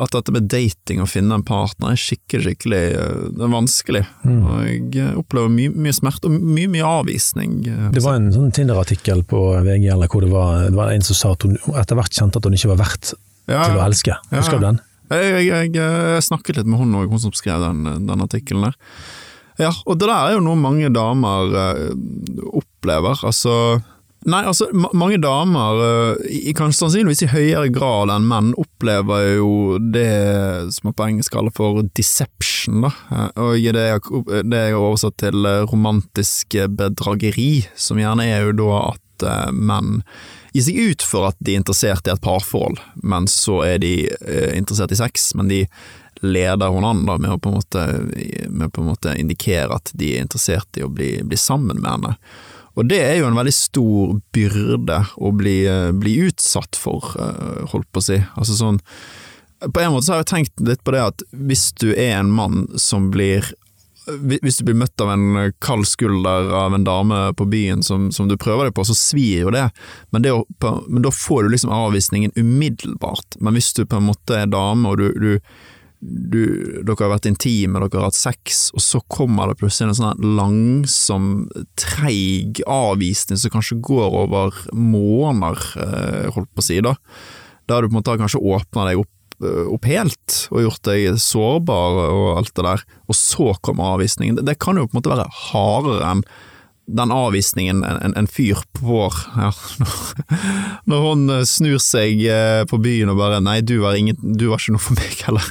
at 0.00 0.14
dette 0.14 0.32
med 0.34 0.48
dating 0.50 1.02
og 1.04 1.10
finne 1.12 1.36
en 1.36 1.44
partner 1.46 1.92
er 1.92 2.00
skikkelig, 2.00 2.42
skikkelig 2.46 2.82
eh, 2.96 3.22
det 3.36 3.44
er 3.46 3.52
vanskelig. 3.52 4.02
Mm. 4.24 4.38
Og 4.40 4.96
jeg 4.96 5.16
opplever 5.20 5.52
mye, 5.52 5.72
mye 5.74 5.96
smerte 5.96 6.30
og 6.30 6.36
mye, 6.36 6.70
mye 6.72 6.86
avvisning. 6.88 7.58
eh, 7.68 7.88
Det 7.94 8.04
var 8.04 8.18
en 8.18 8.30
sånn 8.34 8.52
Tinder-artikkel 8.56 9.24
på 9.28 9.42
VG 9.66 9.90
eller 9.92 10.10
hvor 10.10 10.24
det 10.24 10.32
var, 10.32 10.68
det 10.68 10.78
var 10.78 10.92
en 10.94 11.04
som 11.06 11.18
sa 11.18 11.34
at 11.36 11.46
hun 11.46 11.58
etter 11.76 11.98
hvert 11.98 12.16
kjente 12.16 12.40
at 12.40 12.48
hun 12.48 12.56
ikke 12.56 12.72
var 12.72 12.82
verdt 12.84 13.12
ja, 13.50 13.64
til 13.64 13.78
å 13.78 13.84
elske. 13.84 14.16
Husker 14.32 14.60
du 14.60 14.68
den? 14.70 14.82
Jeg, 15.10 15.46
jeg, 15.48 15.72
jeg, 15.74 16.22
snakket 16.22 16.60
litt 16.60 16.70
med 16.70 16.78
hun 16.78 17.00
òg, 17.00 17.10
hun 17.10 17.22
som 17.22 17.34
skrev 17.34 17.62
den, 17.64 18.06
den 18.06 18.22
artikkelen 18.22 18.68
der. 18.68 18.76
Ja, 19.60 19.72
og 19.84 19.98
det 20.00 20.06
der 20.06 20.30
er 20.30 20.36
jo 20.38 20.44
noe 20.44 20.56
mange 20.56 20.88
damer 20.94 21.56
eh, 21.60 21.88
opplever. 22.56 23.18
Altså 23.26 23.80
Nei, 24.28 24.42
altså, 24.44 24.66
ma 24.76 24.90
mange 24.92 25.16
damer, 25.22 25.78
uh, 25.80 26.24
i, 26.28 26.52
kanskje 26.56 26.82
sannsynligvis 26.82 27.22
i 27.24 27.30
høyere 27.32 27.70
grad 27.72 28.10
enn 28.12 28.26
menn, 28.28 28.50
opplever 28.60 29.30
jo 29.38 29.78
det 29.80 30.72
som 30.76 30.92
på 30.92 31.06
engelsk 31.06 31.32
kaller 31.32 31.54
for 31.56 31.80
deception, 31.96 32.82
da. 32.84 32.90
Uh, 33.08 33.30
og 33.46 33.70
det 33.72 33.86
er, 33.86 34.02
er 34.44 34.76
oversatt 34.76 35.16
til 35.24 35.48
uh, 35.48 35.64
romantisk 35.70 36.58
bedrageri, 36.76 37.64
som 37.72 38.02
gjerne 38.02 38.28
er 38.28 38.44
jo 38.50 38.58
da 38.60 38.82
at 38.90 39.24
uh, 39.24 39.48
menn 39.56 40.02
gir 40.52 40.66
seg 40.68 40.82
ut 40.90 41.06
for 41.06 41.30
at 41.30 41.40
de 41.40 41.54
er 41.54 41.62
interessert 41.62 42.08
i 42.10 42.12
et 42.12 42.20
parforhold, 42.24 42.76
men 43.00 43.30
så 43.30 43.60
er 43.64 43.80
de 43.80 43.94
interessert 44.58 44.90
i 44.90 44.98
sex, 44.98 45.30
men 45.38 45.48
de 45.48 45.60
leder 46.26 46.74
hun 46.74 46.84
an 46.84 47.04
da, 47.06 47.16
med 47.22 47.36
å 47.36 47.38
på 47.40 47.52
en 47.52 47.60
måte, 47.60 47.84
med 48.50 48.72
på 48.74 48.82
en 48.82 48.90
måte 48.90 49.14
indikere 49.16 49.78
at 49.78 49.92
de 49.94 50.16
er 50.16 50.26
interessert 50.26 50.76
i 50.76 50.82
å 50.84 50.90
bli, 50.92 51.14
bli 51.22 51.38
sammen 51.38 51.78
med 51.80 51.94
henne. 51.94 52.16
Og 52.80 52.88
det 52.88 53.00
er 53.04 53.18
jo 53.18 53.28
en 53.28 53.36
veldig 53.36 53.52
stor 53.52 54.12
byrde 54.32 55.02
å 55.20 55.32
bli, 55.36 55.56
bli 56.00 56.14
utsatt 56.24 56.78
for, 56.80 57.12
holdt 57.72 57.90
på 57.92 58.00
å 58.00 58.06
si. 58.06 58.16
Altså 58.40 58.56
sånn 58.56 58.80
På 59.60 59.82
en 59.82 59.92
måte 59.92 60.06
så 60.06 60.14
har 60.14 60.22
jeg 60.22 60.30
tenkt 60.30 60.62
litt 60.64 60.80
på 60.86 60.94
det 60.94 61.02
at 61.04 61.24
hvis 61.36 61.66
du 61.76 61.90
er 61.92 62.14
en 62.22 62.32
mann 62.32 62.64
som 62.80 63.10
blir 63.12 63.52
hvis 64.18 64.56
du 64.58 64.64
blir 64.64 64.78
møtt 64.80 65.00
av 65.04 65.10
en 65.12 65.52
kald 65.62 65.86
skulder 65.86 66.48
av 66.56 66.74
en 66.74 66.86
dame 66.86 67.18
på 67.36 67.44
byen 67.52 67.82
som, 67.86 68.08
som 68.12 68.28
du 68.30 68.36
prøver 68.40 68.66
deg 68.66 68.74
på, 68.74 68.84
så 68.88 68.96
svir 68.96 69.44
jo 69.44 69.52
det, 69.54 69.66
men, 70.10 70.24
det 70.24 70.32
å, 70.34 70.40
men 70.88 71.04
da 71.04 71.12
får 71.14 71.44
du 71.44 71.52
liksom 71.52 71.70
avvisningen 71.74 72.32
umiddelbart. 72.34 73.38
Men 73.38 73.54
hvis 73.54 73.72
du 73.76 73.84
på 73.84 74.00
en 74.00 74.08
måte 74.08 74.40
er 74.40 74.50
dame, 74.50 74.88
og 74.88 74.98
du, 74.98 75.12
du 75.20 75.30
du, 76.00 76.80
dere 76.80 76.96
har 76.96 77.12
vært 77.12 77.28
intime, 77.28 77.80
dere 77.82 78.00
har 78.00 78.08
hatt 78.08 78.16
sex, 78.16 78.68
og 78.72 78.82
så 78.84 79.02
kommer 79.12 79.50
det 79.50 79.58
plutselig 79.60 79.90
en 79.90 79.98
sånn 79.98 80.26
langsom, 80.38 81.30
treig 81.80 82.62
avvisning 82.64 83.40
som 83.40 83.52
kanskje 83.52 83.80
går 83.84 84.16
over 84.22 84.56
måneder, 84.72 85.60
holdt 86.32 86.52
på 86.56 86.64
å 86.64 86.66
si, 86.66 86.80
da. 86.84 86.96
Der 87.68 87.82
du 87.82 87.90
på 87.90 87.94
en 87.94 88.00
måte 88.00 88.16
kanskje 88.20 88.40
åpner 88.40 88.90
deg 88.90 89.02
opp, 89.02 89.12
opp 89.76 89.88
helt, 89.88 90.38
og 90.52 90.64
gjort 90.66 90.88
deg 90.88 91.20
sårbar 91.20 92.00
og 92.08 92.30
alt 92.38 92.54
det 92.56 92.66
der, 92.66 92.86
og 93.08 93.16
så 93.16 93.52
kommer 93.60 93.94
avvisningen. 93.94 94.40
Det, 94.40 94.48
det 94.48 94.60
kan 94.60 94.80
jo 94.80 94.88
på 94.88 94.96
en 94.96 95.02
måte 95.02 95.12
være 95.12 95.28
hardere 95.50 96.14
enn 96.14 96.24
den 96.88 97.10
avvisningen 97.14 97.84
en, 97.84 98.14
en, 98.16 98.26
fyr 98.26 98.58
får 98.80 99.14
ja, 99.36 99.50
når 100.90 101.04
hun 101.04 101.26
snur 101.46 101.78
seg 101.82 102.22
på 102.70 102.78
byen 102.82 103.12
og 103.12 103.18
bare 103.20 103.40
'nei, 103.40 103.60
du 103.62 103.76
var, 103.84 103.94
ingen, 103.98 104.16
du 104.20 104.48
var 104.50 104.58
ikke 104.58 104.72
noe 104.74 104.82
for 104.82 104.94
meg', 104.98 105.20
heller. 105.26 105.46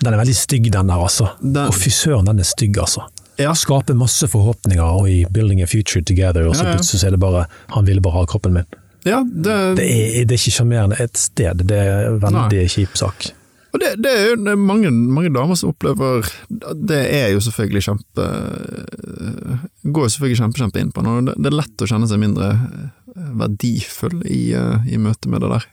Den 0.00 0.12
er 0.14 0.20
veldig 0.20 0.36
stygg, 0.36 0.70
den 0.72 0.86
der, 0.92 1.02
altså. 1.02 1.30
Den- 1.42 1.66
Og 1.68 1.74
fy 1.74 1.88
søren, 1.90 2.24
den 2.28 2.38
er 2.40 2.44
stygg, 2.48 2.76
altså. 2.78 3.06
Ja. 3.38 3.52
Skaper 3.52 3.94
masse 3.94 4.24
forhåpninger 4.28 4.80
og 4.84 5.08
i 5.10 5.24
'building 5.28 5.60
a 5.62 5.66
future 5.66 6.02
together', 6.02 6.48
og 6.48 6.56
så 6.56 6.64
Ja, 6.64 6.70
ja. 6.70 6.76
plutselig 6.76 7.04
er 7.04 7.10
det 7.10 7.20
bare 7.20 7.46
'han 7.70 7.84
ville 7.86 8.00
bare 8.00 8.12
ha 8.20 8.24
kroppen 8.24 8.52
min'. 8.56 8.66
Ja, 9.04 9.20
det, 9.22 9.76
Det 9.76 9.84
er, 9.86 10.24
det 10.24 10.32
er 10.32 10.40
ikke 10.40 10.56
sjarmerende 10.56 10.96
et 11.00 11.16
sted, 11.16 11.54
det 11.66 11.76
er 11.78 12.08
en 12.08 12.20
veldig 12.20 12.68
kjip 12.70 12.96
sak. 12.96 13.30
Og 13.76 13.82
det, 13.82 13.90
det 14.00 14.10
er 14.12 14.22
jo 14.30 14.36
det 14.40 14.52
er 14.54 14.60
mange, 14.60 14.90
mange 14.90 15.30
damer 15.34 15.58
som 15.58 15.74
opplever 15.74 16.24
Det 16.48 17.00
er 17.12 17.34
jo 17.34 17.42
selvfølgelig 17.44 17.82
kjempe 17.84 18.28
Går 19.84 20.06
jo 20.06 20.12
selvfølgelig 20.14 20.38
kjempe, 20.40 20.60
kjempe 20.62 20.80
inn 20.80 20.92
på 20.96 21.04
noe. 21.04 21.20
det. 21.26 21.36
Er 21.36 21.58
lett 21.58 21.84
å 21.84 21.88
kjenne 21.90 22.08
seg 22.08 22.22
mindre 22.22 22.48
eh, 22.56 23.28
verdifull 23.36 24.22
i, 24.24 24.40
eh, 24.56 24.88
i 24.90 24.98
møte 25.00 25.30
med 25.30 25.44
det 25.44 25.50
der. 25.52 25.66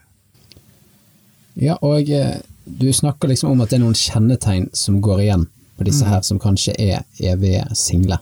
Ja, 1.63 1.77
og 1.81 2.11
eh, 2.11 2.35
du 2.65 2.85
snakker 2.93 3.31
liksom 3.31 3.53
om 3.55 3.63
at 3.63 3.71
det 3.71 3.79
er 3.79 3.83
noen 3.85 3.97
kjennetegn 3.97 4.69
som 4.77 4.99
går 5.03 5.23
igjen 5.25 5.47
på 5.79 5.87
disse 5.87 6.05
her 6.07 6.21
som 6.25 6.41
kanskje 6.43 6.75
er 6.79 7.01
evige 7.23 7.65
single. 7.77 8.19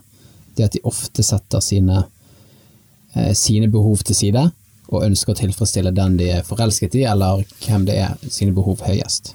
Det 0.56 0.66
at 0.66 0.78
de 0.78 0.82
ofte 0.88 1.24
setter 1.26 1.60
sine, 1.64 2.06
eh, 3.14 3.32
sine 3.36 3.68
behov 3.72 4.06
til 4.06 4.16
side, 4.16 4.46
og 4.92 5.06
ønsker 5.06 5.34
å 5.34 5.40
tilfredsstille 5.42 5.92
den 5.96 6.18
de 6.20 6.32
er 6.38 6.46
forelsket 6.46 6.96
i, 7.00 7.06
eller 7.08 7.44
hvem 7.66 7.86
det 7.88 8.00
er 8.06 8.16
sine 8.28 8.56
behov 8.56 8.82
høyest. 8.84 9.34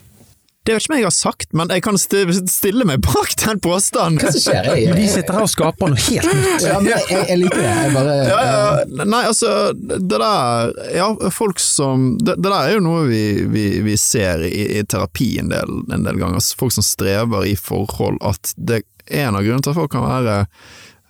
Det 0.67 0.73
vet 0.75 0.83
ikke 0.83 0.91
om 0.91 0.97
jeg 0.99 1.05
har 1.07 1.13
sagt, 1.15 1.53
men 1.55 1.69
jeg 1.71 1.83
kan 1.85 1.95
stille 2.01 2.83
meg 2.89 2.99
bak 3.05 3.33
den 3.39 3.61
påstanden. 3.63 4.17
Hva 4.19 4.33
som 4.35 4.41
skjer? 4.43 4.67
Jeg, 4.75 4.89
Men 4.91 4.99
de 4.99 5.05
sitter 5.13 5.37
her 5.37 5.45
og 5.45 5.51
skaper 5.53 5.93
noe 5.93 6.01
helt 6.09 6.27
nytt. 6.33 6.65
ja, 6.67 6.73
men 6.81 6.89
jeg, 6.91 7.05
jeg, 7.13 7.27
jeg 7.31 7.39
liker 7.45 7.61
det. 7.63 7.69
Jeg 7.77 7.93
bare 7.95 8.15
Ja, 8.27 8.39
ja, 8.43 9.05
nei, 9.07 9.21
altså, 9.29 9.53
det 9.77 10.09
der 10.11 10.73
Ja, 10.97 11.07
folk 11.31 11.61
som 11.63 12.09
Det, 12.19 12.35
det 12.41 12.49
der 12.51 12.57
er 12.57 12.75
jo 12.75 12.83
noe 12.83 13.05
vi, 13.07 13.21
vi, 13.47 13.65
vi 13.85 13.95
ser 14.01 14.43
i, 14.47 14.65
i 14.81 14.83
terapi 14.83 15.29
en 15.39 15.53
del, 15.55 15.71
en 15.87 16.03
del 16.03 16.19
ganger. 16.19 16.41
Altså, 16.41 16.59
Folk 16.59 16.75
som 16.75 16.85
strever 16.85 17.47
i 17.47 17.55
forhold, 17.55 18.19
at 18.27 18.51
det 18.57 18.83
En 19.07 19.37
av 19.39 19.45
grunnene 19.45 19.63
til 19.63 19.71
at 19.71 19.77
folk 19.79 19.93
kan 19.93 20.03
være 20.03 20.33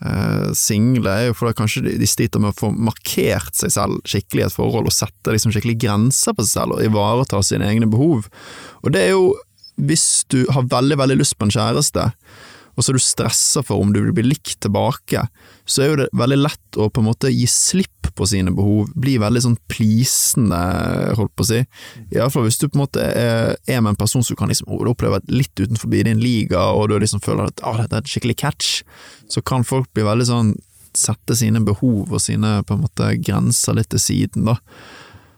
eh, 0.05 0.51
single, 0.53 1.09
er 1.09 1.31
jo 1.31 1.37
fordi 1.39 1.57
kanskje 1.57 1.81
de, 1.87 1.95
de 1.97 2.09
sliter 2.09 2.43
med 2.43 2.53
å 2.53 2.57
få 2.59 2.69
markert 2.77 3.57
seg 3.57 3.73
selv 3.73 3.97
skikkelig 4.05 4.43
i 4.43 4.47
et 4.51 4.53
forhold, 4.53 4.85
og 4.91 4.93
sette 4.93 5.33
liksom 5.33 5.55
skikkelig 5.55 5.79
grenser 5.81 6.37
på 6.37 6.45
seg 6.45 6.59
selv, 6.59 6.77
og 6.77 6.85
ivareta 6.85 7.41
sine 7.41 7.65
egne 7.71 7.89
behov. 7.89 8.27
Og 8.85 8.93
det 8.93 9.07
er 9.07 9.15
jo 9.15 9.31
hvis 9.77 10.25
du 10.33 10.43
har 10.53 10.69
veldig, 10.69 10.97
veldig 10.99 11.19
lyst 11.21 11.37
på 11.37 11.47
en 11.47 11.53
kjæreste, 11.53 12.09
og 12.77 12.85
så 12.85 12.91
er 12.91 12.97
du 12.99 13.01
stressa 13.01 13.63
for 13.65 13.81
om 13.81 13.89
du 13.93 13.99
vil 14.03 14.13
bli 14.13 14.27
likt 14.27 14.59
tilbake, 14.61 15.23
så 15.65 15.81
er 15.81 15.89
jo 15.89 15.99
det 16.03 16.11
veldig 16.17 16.37
lett 16.43 16.77
å 16.77 16.91
på 16.93 17.01
en 17.01 17.07
måte 17.09 17.31
gi 17.33 17.47
slipp 17.49 18.11
på 18.17 18.25
sine 18.29 18.53
behov, 18.53 18.91
bli 18.97 19.15
veldig 19.21 19.41
sånn 19.43 19.57
plisende, 19.69 20.59
holdt 21.17 21.33
på 21.37 21.45
å 21.45 21.49
si. 21.49 21.59
Iallfall 22.13 22.45
hvis 22.47 22.59
du 22.61 22.67
på 22.67 22.77
en 22.77 22.83
måte 22.85 23.03
er, 23.03 23.57
med 23.81 23.93
en 23.93 23.99
person 23.99 24.25
som 24.25 24.37
kan 24.37 24.49
liksom, 24.49 24.69
du 24.69 25.33
litt 25.33 25.57
utenfor 25.57 25.89
din 25.89 26.21
liga, 26.21 26.69
og 26.73 26.89
du 26.89 26.97
liksom 27.01 27.21
føler 27.25 27.49
at 27.49 27.65
ah, 27.65 27.81
dette 27.81 27.97
er 27.97 28.05
et 28.05 28.13
skikkelig 28.13 28.37
catch, 28.41 28.71
så 29.29 29.41
kan 29.41 29.65
folk 29.67 29.89
bli 29.93 30.05
veldig 30.05 30.29
sånn 30.29 30.55
sette 30.97 31.35
sine 31.37 31.61
behov 31.61 32.09
og 32.09 32.21
sine 32.21 32.61
på 32.65 32.73
en 32.73 32.85
måte 32.85 33.11
grenser 33.21 33.77
litt 33.77 33.91
til 33.93 34.01
siden, 34.01 34.47
da. 34.49 34.57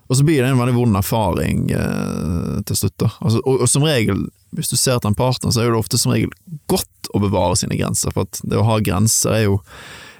Og 0.09 0.17
så 0.17 0.25
blir 0.25 0.41
det 0.41 0.49
en 0.49 0.57
veldig 0.57 0.73
vond 0.73 0.97
erfaring 0.97 1.67
eh, 1.69 2.59
til 2.65 2.77
slutt. 2.79 2.95
da. 2.97 3.11
Altså, 3.21 3.41
og, 3.45 3.61
og 3.61 3.69
som 3.69 3.85
regel, 3.85 4.23
hvis 4.57 4.71
du 4.71 4.77
ser 4.79 4.97
etter 4.97 5.11
en 5.11 5.17
partner, 5.17 5.53
så 5.53 5.61
er 5.61 5.69
det 5.69 5.77
ofte 5.77 5.99
som 6.01 6.15
regel 6.15 6.31
godt 6.71 7.11
å 7.13 7.21
bevare 7.21 7.57
sine 7.59 7.77
grenser, 7.77 8.13
for 8.15 8.25
at 8.25 8.41
det 8.41 8.57
å 8.57 8.65
ha 8.65 8.79
grenser 8.81 9.35
er 9.37 9.43
jo, 9.45 9.59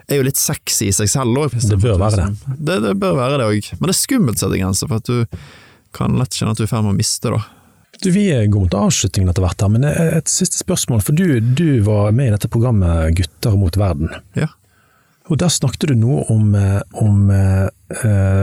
er 0.10 0.21
jo 0.21 0.28
litt 0.30 0.38
sexy 0.41 0.91
i 0.91 0.95
seg 0.95 1.10
selv 1.10 1.41
òg. 1.41 1.58
Det 1.58 1.80
bør 1.82 1.97
være 2.02 2.21
det. 2.21 2.58
Det, 2.58 2.78
det 2.86 2.93
bør 3.02 3.17
være 3.17 3.41
det 3.41 3.49
òg, 3.49 3.71
men 3.80 3.89
det 3.89 3.95
er 3.95 4.02
skummelt 4.04 4.38
å 4.38 4.45
sette 4.45 4.62
grenser, 4.62 4.91
for 4.91 5.02
at 5.02 5.10
du 5.10 5.49
kan 5.97 6.19
lett 6.21 6.38
kjenne 6.38 6.54
at 6.54 6.62
du 6.62 6.67
er 6.67 6.69
i 6.69 6.73
ferd 6.75 6.86
med 6.86 6.93
å 6.93 6.99
miste, 6.99 7.34
da. 7.34 7.41
Du, 7.99 8.12
vi 8.13 8.30
går 8.30 8.62
mot 8.62 8.78
avslutningen 8.78 9.34
etter 9.34 9.43
hvert, 9.43 9.65
her, 9.65 9.73
men 9.73 9.89
et 9.89 10.30
siste 10.32 10.62
spørsmål. 10.62 11.02
For 11.04 11.17
du, 11.17 11.41
du 11.41 11.82
var 11.84 12.13
med 12.15 12.30
i 12.30 12.36
dette 12.38 12.47
programmet 12.52 13.17
Gutter 13.17 13.58
mot 13.60 13.75
verden. 13.75 14.13
Ja. 14.38 14.47
Og 15.30 15.38
Der 15.38 15.52
snakket 15.54 15.92
du 15.92 15.96
noe 15.98 16.24
om, 16.34 16.56
eh, 16.58 16.82
om 16.98 17.30
eh, 17.30 17.68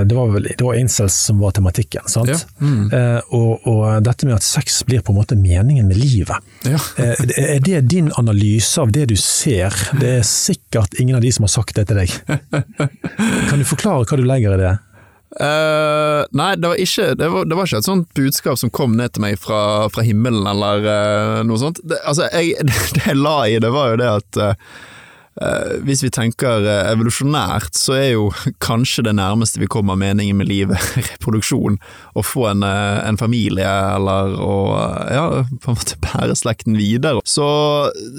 Det 0.07 0.15
var 0.15 0.31
vel 0.33 0.49
det 0.49 0.63
var 0.63 0.79
incels 0.79 1.15
som 1.29 1.41
var 1.43 1.55
tematikken, 1.57 2.07
sant? 2.11 2.31
Ja. 2.31 2.39
Mm. 2.63 2.89
Eh, 2.95 3.21
og, 3.35 3.67
og 3.67 4.03
dette 4.07 4.27
med 4.27 4.39
at 4.39 4.47
sex 4.47 4.81
blir 4.87 5.03
på 5.03 5.15
en 5.15 5.21
måte 5.21 5.39
meningen 5.39 5.89
med 5.91 6.01
livet. 6.01 6.43
Ja. 6.67 6.81
Eh, 6.97 7.19
Er 7.37 7.61
det 7.61 7.81
din 7.91 8.09
analyse 8.17 8.81
av 8.81 8.91
det 8.93 9.07
du 9.11 9.17
ser? 9.21 9.75
Det 10.01 10.17
er 10.21 10.25
sikkert 10.27 10.97
ingen 11.01 11.19
av 11.19 11.23
de 11.23 11.31
som 11.35 11.45
har 11.45 11.53
sagt 11.53 11.77
det 11.77 11.87
til 11.91 12.01
deg. 12.01 12.13
Kan 13.51 13.61
du 13.61 13.67
forklare 13.69 14.07
hva 14.07 14.19
du 14.19 14.25
legger 14.27 14.57
i 14.57 14.63
det? 14.63 14.75
Uh, 15.37 16.25
nei, 16.33 16.55
det 16.57 16.69
var, 16.71 16.79
ikke, 16.81 17.11
det, 17.19 17.27
var, 17.29 17.45
det 17.45 17.57
var 17.59 17.69
ikke 17.69 17.81
et 17.83 17.89
sånt 17.89 18.13
budskap 18.17 18.57
som 18.57 18.71
kom 18.73 18.95
ned 18.97 19.13
til 19.13 19.25
meg 19.27 19.37
fra, 19.41 19.59
fra 19.93 20.05
himmelen 20.07 20.47
eller 20.49 20.87
uh, 20.87 21.41
noe 21.45 21.61
sånt. 21.61 21.83
Det, 21.85 21.99
altså, 22.09 22.31
jeg, 22.33 22.57
det 22.97 23.03
jeg 23.05 23.19
la 23.21 23.37
i 23.45 23.59
det, 23.61 23.73
var 23.75 23.93
jo 23.93 23.99
det 24.01 24.13
at 24.23 24.41
eh, 24.41 24.55
eh, 24.55 24.95
hvis 25.85 26.01
vi 26.01 26.09
tenker 26.09 26.65
eh, 26.65 26.87
evolusjonært, 26.95 27.77
så 27.77 27.97
er 27.99 28.07
jo 28.15 28.29
kanskje 28.67 29.05
det 29.05 29.17
nærmeste 29.19 29.61
vi 29.61 29.69
kommer 29.69 29.99
meningen 30.01 30.39
med 30.41 30.49
livet, 30.49 30.81
reproduksjon. 31.11 31.77
Å 32.17 32.25
få 32.25 32.47
en, 32.55 32.65
eh, 32.65 33.01
en 33.05 33.21
familie, 33.21 33.69
eller 33.69 34.33
å 34.41 34.57
ja, 35.13 35.27
på 35.61 35.73
en 35.73 35.79
måte 35.79 35.99
bære 36.01 36.39
slekten 36.39 36.79
videre. 36.81 37.21
Så 37.29 37.47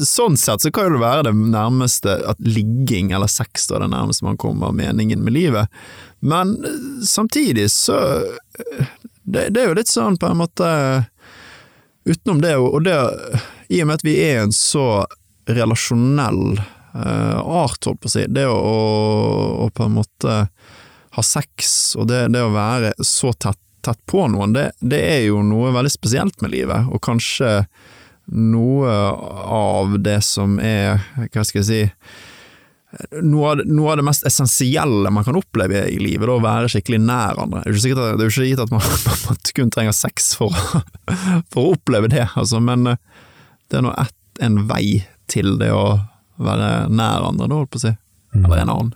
sånn 0.06 0.38
sett 0.38 0.62
så 0.62 0.72
kan 0.74 0.92
jo 0.92 0.98
det 0.98 1.06
være 1.06 1.28
det 1.30 1.36
nærmeste 1.40 2.20
at 2.30 2.42
ligging 2.46 3.12
eller 3.16 3.32
sex 3.32 3.66
er 3.72 3.82
det 3.82 3.92
nærmeste 3.96 4.28
man 4.28 4.38
kommer 4.38 4.76
meningen 4.76 5.26
med 5.26 5.38
livet. 5.40 5.74
Men 6.22 6.58
eh, 6.62 6.80
samtidig 7.08 7.72
så 7.74 7.98
eh, 8.22 8.96
det, 9.26 9.50
det 9.56 9.64
er 9.64 9.72
jo 9.72 9.80
litt 9.82 9.92
sånn 9.92 10.22
på 10.22 10.30
en 10.30 10.44
måte 10.46 10.72
Utenom 12.08 12.38
det, 12.40 12.54
og 12.56 12.86
det 12.86 12.96
i 13.68 13.82
og 13.84 13.90
med 13.90 13.98
at 13.98 14.04
vi 14.08 14.14
er 14.24 14.38
en 14.46 14.54
så 14.56 15.02
relasjonell 15.52 16.56
art, 16.98 17.86
holdt 17.86 18.02
på 18.02 18.10
å 18.10 18.14
si, 18.14 18.26
det 18.30 18.48
å, 18.50 18.58
å, 19.66 19.70
på 19.74 19.86
en 19.86 19.98
måte 20.00 20.38
ha 21.18 21.24
sex 21.26 21.96
og 21.98 22.10
det, 22.12 22.28
det 22.34 22.44
å 22.46 22.54
være 22.54 22.94
så 23.06 23.34
tett, 23.34 23.60
tett 23.86 24.00
på 24.10 24.26
noen, 24.32 24.56
det, 24.56 24.72
det, 24.80 25.02
er 25.02 25.22
jo 25.28 25.44
noe 25.46 25.74
veldig 25.76 25.94
spesielt 25.94 26.42
med 26.44 26.54
livet, 26.54 26.90
og 26.92 27.04
kanskje 27.06 27.52
noe 28.28 28.92
av 28.92 30.00
det 30.04 30.20
som 30.26 30.58
er, 30.60 31.00
hva 31.32 31.46
skal 31.48 31.62
jeg 31.62 31.70
si 31.70 31.84
noe 33.22 33.52
av, 33.52 33.62
noe 33.68 33.92
av, 33.92 34.00
det 34.00 34.06
mest 34.08 34.26
essensielle 34.28 35.12
man 35.14 35.26
kan 35.28 35.38
oppleve 35.38 35.84
i 35.92 35.98
livet, 36.00 36.26
da, 36.28 36.38
å 36.38 36.44
være 36.44 36.72
skikkelig 36.72 37.00
nær 37.04 37.40
andre. 37.44 37.64
Det 37.66 37.72
er 37.72 37.76
jo 37.76 37.92
ikke, 37.92 38.06
det 38.18 38.26
er 38.26 38.32
ikke 38.32 38.48
gitt 38.48 38.64
at 38.64 38.74
man, 38.74 38.86
man, 39.28 39.42
kun 39.60 39.74
trenger 39.74 39.96
sex 39.96 40.32
for, 40.40 40.56
for 41.52 41.64
å 41.64 41.74
oppleve 41.76 42.12
det, 42.12 42.26
altså, 42.40 42.62
men 42.64 42.94
eh, 42.94 43.02
det 43.68 43.80
er 43.80 43.86
nå 43.86 43.94
en 44.48 44.62
vei 44.70 45.02
til 45.28 45.58
det 45.60 45.72
å 45.74 45.98
være 46.38 46.72
nær 46.94 47.30
andre, 47.32 47.48
da, 47.48 47.62
holdt 47.62 47.74
på 47.74 47.82
å 47.82 47.86
si. 47.88 47.94
Mm. 48.36 48.44
Eller 48.46 48.64
en 48.64 48.74
annen. 48.76 48.94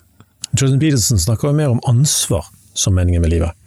Jordan 0.52 0.80
Peterson 0.82 1.22
snakker 1.22 1.50
jo 1.50 1.58
mer 1.58 1.74
om 1.74 1.82
ansvar 1.88 2.48
som 2.78 2.96
meningen 2.96 3.24
med 3.24 3.34
livet. 3.34 3.58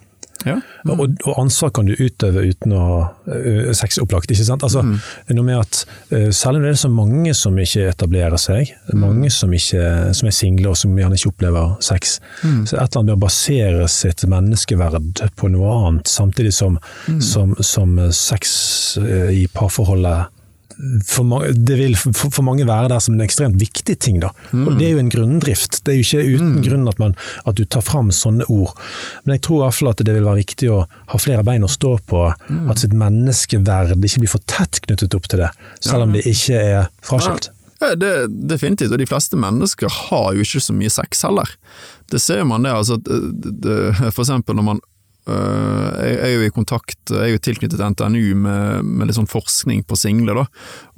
Ja. 0.44 0.58
Mm. 0.84 1.00
Og, 1.00 1.14
og, 1.24 1.38
ansvar 1.40 1.70
kan 1.72 1.88
du 1.88 1.94
utøve 1.96 2.42
uten 2.44 2.74
å 2.76 2.80
ha 2.82 2.96
uh, 3.30 3.70
sex 3.76 3.96
opplagt. 4.02 4.28
ikke 4.32 4.44
sant? 4.44 4.64
Altså, 4.66 4.82
mm. 4.84 4.98
noe 5.38 5.46
med 5.46 5.60
at 5.62 5.78
uh, 6.12 6.28
Selv 6.36 6.58
om 6.58 6.66
det 6.66 6.74
er 6.74 6.80
så 6.82 6.90
mange 6.92 7.32
som 7.38 7.56
ikke 7.60 7.86
etablerer 7.88 8.36
seg, 8.40 8.74
mm. 8.90 9.00
mange 9.00 9.30
som, 9.32 9.54
ikke, 9.56 10.12
som, 10.16 10.28
er 10.28 10.36
single 10.36 10.74
og 10.74 10.78
som 10.80 10.92
gjerne 10.98 11.16
ikke 11.16 11.32
opplever 11.32 11.72
sex, 11.84 12.18
mm. 12.42 12.60
så 12.68 12.76
et 12.76 12.82
eller 12.82 13.00
annet 13.00 13.08
med 13.08 13.16
å 13.16 13.24
basere 13.24 13.88
sitt 13.92 14.26
menneskeverd 14.28 15.24
på 15.40 15.52
noe 15.54 15.78
annet, 15.88 16.12
samtidig 16.12 16.52
som, 16.56 16.76
mm. 17.08 17.24
som, 17.24 17.56
som 17.64 17.96
sex 18.12 18.54
uh, 19.00 19.30
i 19.32 19.46
parforholdet 19.54 20.33
for 21.06 21.26
mange, 21.28 21.52
det 21.54 21.76
vil 21.78 21.94
for, 21.98 22.12
for, 22.14 22.42
mange 22.46 22.66
være 22.66 22.90
der 22.92 23.02
som 23.02 23.14
en 23.14 23.24
ekstremt 23.24 23.56
viktig 23.60 23.96
ting. 24.02 24.20
da. 24.22 24.30
Mm. 24.52 24.66
Og 24.66 24.78
Det 24.78 24.86
er 24.86 24.92
jo 24.94 25.02
en 25.02 25.10
grunndrift. 25.12 25.80
Det 25.84 25.92
er 25.92 25.98
jo 25.98 26.06
ikke 26.06 26.36
uten 26.36 26.52
mm. 26.56 26.62
grunn 26.66 26.88
at, 26.90 27.00
man, 27.02 27.16
at, 27.44 27.56
du 27.58 27.64
tar 27.64 27.84
fram 27.86 28.10
sånne 28.14 28.46
ord. 28.52 28.74
Men 29.24 29.36
jeg 29.36 29.44
tror 29.46 29.60
i 29.60 29.64
hvert 29.64 29.78
fall 29.80 29.92
at 29.94 30.04
det 30.04 30.16
vil 30.16 30.28
være 30.28 30.42
viktig 30.42 30.70
å 30.74 30.84
ha 30.84 31.20
flere 31.20 31.46
bein 31.46 31.66
å 31.66 31.70
stå 31.70 31.96
på. 32.10 32.24
Mm. 32.48 32.64
At 32.72 32.82
sitt 32.82 32.96
menneskeverd 32.98 33.94
ikke 33.96 34.24
blir 34.24 34.34
for 34.34 34.46
tett 34.50 34.82
knyttet 34.86 35.16
opp 35.16 35.28
til 35.30 35.44
det, 35.44 35.52
selv 35.80 36.08
om 36.08 36.16
det 36.16 36.24
ikke 36.30 36.62
er 36.62 36.88
fraskilt. 37.04 37.50
Ja, 37.82 37.92
det, 37.98 38.12
definitivt, 38.48 38.94
og 38.94 39.00
de 39.02 39.06
fleste 39.08 39.36
mennesker 39.36 39.90
har 40.08 40.32
jo 40.34 40.44
ikke 40.46 40.62
så 40.62 40.74
mye 40.76 40.92
sex 40.92 41.24
heller. 41.26 41.50
Det 42.10 42.20
ser 42.22 42.44
man 42.48 42.64
det, 42.64 42.72
altså, 42.72 42.96
det, 43.02 43.56
det, 43.64 43.78
for 44.14 44.24
eksempel 44.24 44.56
når 44.56 44.68
man 44.72 44.82
Eh, 44.84 44.93
jeg 45.24 46.16
er 46.20 46.32
jo 46.34 46.44
i 46.44 46.52
kontakt, 46.52 46.98
jeg 47.08 47.22
er 47.22 47.32
jo 47.32 47.40
tilknyttet 47.40 47.80
NTNU 47.80 48.34
med, 48.36 48.84
med 48.84 49.08
litt 49.08 49.16
sånn 49.16 49.30
forskning 49.30 49.84
på 49.88 49.96
single, 49.96 50.36
da. 50.36 50.44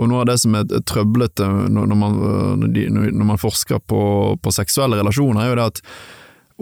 Og 0.01 0.11
noe 0.11 0.25
av 0.25 0.31
det 0.33 0.39
som 0.43 0.57
er 0.59 0.67
trøblete 0.89 1.47
når, 1.71 1.95
man, 1.95 2.21
når 2.67 3.29
man 3.29 3.39
forsker 3.41 3.83
på, 3.87 4.01
på, 4.43 4.55
seksuelle 4.55 4.99
relasjoner, 4.99 5.45
er 5.45 5.53
jo 5.53 5.59
det 5.61 5.69
at 5.71 5.83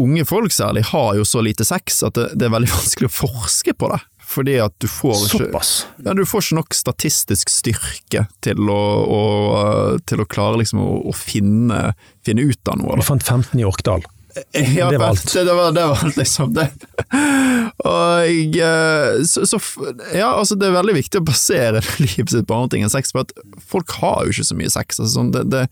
unge 0.05 0.27
folk 0.27 0.53
særlig 0.53 0.83
har 0.91 1.15
jo 1.17 1.25
så 1.25 1.41
lite 1.45 1.65
sex 1.65 2.03
at 2.05 2.19
det, 2.19 2.33
det 2.35 2.49
er 2.49 2.57
veldig 2.57 2.73
vanskelig 2.79 3.09
å 3.09 3.17
forske 3.23 3.77
på 3.79 3.93
det. 3.95 4.03
Fordi 4.25 4.57
at 4.63 4.73
du 4.81 4.89
får 4.89 5.27
ikke, 5.29 5.61
ja, 6.05 6.15
du 6.17 6.25
får 6.27 6.47
ikke 6.47 6.57
nok 6.57 6.75
statistisk 6.77 7.53
styrke 7.53 8.25
til 8.45 8.73
å, 8.73 8.81
å 9.05 9.23
til 10.09 10.23
å 10.25 10.27
klare 10.29 10.59
liksom 10.63 10.81
å, 10.81 10.91
å 11.11 11.13
finne, 11.17 11.93
finne, 12.25 12.47
ut 12.49 12.73
av 12.73 12.81
noe. 12.81 12.95
Da. 12.95 13.03
Vi 13.03 13.09
fant 13.13 13.27
15 13.27 13.61
i 13.61 13.67
Orkdal. 13.69 14.07
Ja, 14.53 14.91
det 14.91 14.99
var 14.99 15.13
alt. 15.13 15.33
Det, 15.33 15.45
det, 15.45 15.55
var, 15.55 15.73
det 15.73 15.87
var 15.87 16.05
alt, 16.05 16.17
liksom. 16.17 16.55
Det. 16.55 16.69
Og 17.85 18.57
eh, 18.57 19.23
så, 19.27 19.47
så, 19.47 19.61
Ja, 20.15 20.33
altså, 20.35 20.55
det 20.55 20.69
er 20.69 20.77
veldig 20.79 20.97
viktig 20.99 21.23
å 21.23 21.27
basere 21.27 21.83
livet 22.03 22.33
sitt 22.33 22.49
på 22.49 22.59
annet 22.59 22.79
enn 22.79 22.93
sex, 22.93 23.15
for 23.15 23.27
at 23.27 23.35
folk 23.63 23.95
har 24.01 24.25
jo 24.25 24.35
ikke 24.35 24.49
så 24.51 24.59
mye 24.59 24.73
sex. 24.75 25.01
Altså, 25.01 25.13
sånn, 25.17 25.33
det, 25.35 25.45
det, 25.53 25.65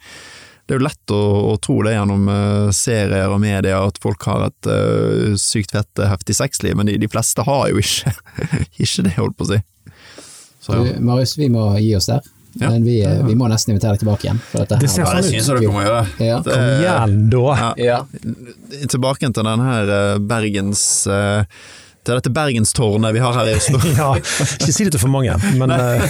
det, 0.66 0.74
er 0.74 0.80
jo 0.80 0.86
lett 0.86 1.14
å, 1.14 1.22
å 1.52 1.56
tro 1.62 1.80
det 1.86 1.96
gjennom 1.96 2.28
uh, 2.30 2.70
serier 2.76 3.32
og 3.32 3.42
medier, 3.42 3.78
at 3.78 3.98
folk 4.02 4.28
har 4.28 4.46
et 4.50 4.70
uh, 4.70 5.32
sykt 5.40 5.74
fett, 5.76 6.04
heftig 6.12 6.38
sexliv, 6.38 6.76
men 6.78 6.90
de, 6.90 6.98
de, 7.02 7.10
fleste 7.10 7.46
har 7.48 7.66
jo 7.72 7.82
ikke, 7.82 8.14
ikke 8.84 9.08
det, 9.08 9.16
holdt 9.18 9.38
på 9.38 9.48
å 9.48 9.52
si. 9.54 9.62
Så, 10.62 10.76
ja. 10.76 10.84
du, 10.86 11.02
Marius, 11.02 11.34
vi 11.38 11.50
må 11.50 11.72
gi 11.82 11.94
oss 11.98 12.10
der. 12.12 12.22
Ja. 12.54 12.70
Men 12.70 12.84
vi, 12.84 12.98
vi, 13.26 13.34
må 13.38 13.48
nesten 13.48 13.72
invitere 13.72 13.96
deg 13.96 14.02
tilbake 14.02 14.28
igjen. 14.28 14.40
det 14.52 14.88
ser 14.90 15.06
sånn 15.06 15.22
ut. 15.22 15.24
Det 15.24 15.30
syns 15.30 15.46
jeg 15.48 15.62
dere 15.62 15.72
må 15.72 15.84
gjøre. 15.84 16.02
Ja. 16.20 16.40
Kom 16.44 16.66
igjen, 16.72 17.14
da! 17.32 17.70
Ja. 17.80 18.00
Tilbake 18.92 19.30
til 19.32 19.48
den 19.48 19.64
her 19.66 19.94
eh, 19.96 20.18
Bergens 20.32 20.82
uh, 21.08 21.46
til 22.02 22.18
dette 22.18 22.32
bergenstårnet 22.34 23.14
vi 23.14 23.20
har 23.22 23.36
her 23.36 23.48
i 23.52 23.54
Oslo. 23.54 23.78
ja, 24.00 24.08
ikke 24.18 24.72
si 24.74 24.86
det 24.86 24.92
til 24.96 25.02
for 25.04 25.12
mange, 25.12 25.36
men 25.54 25.70
eh, 25.76 26.02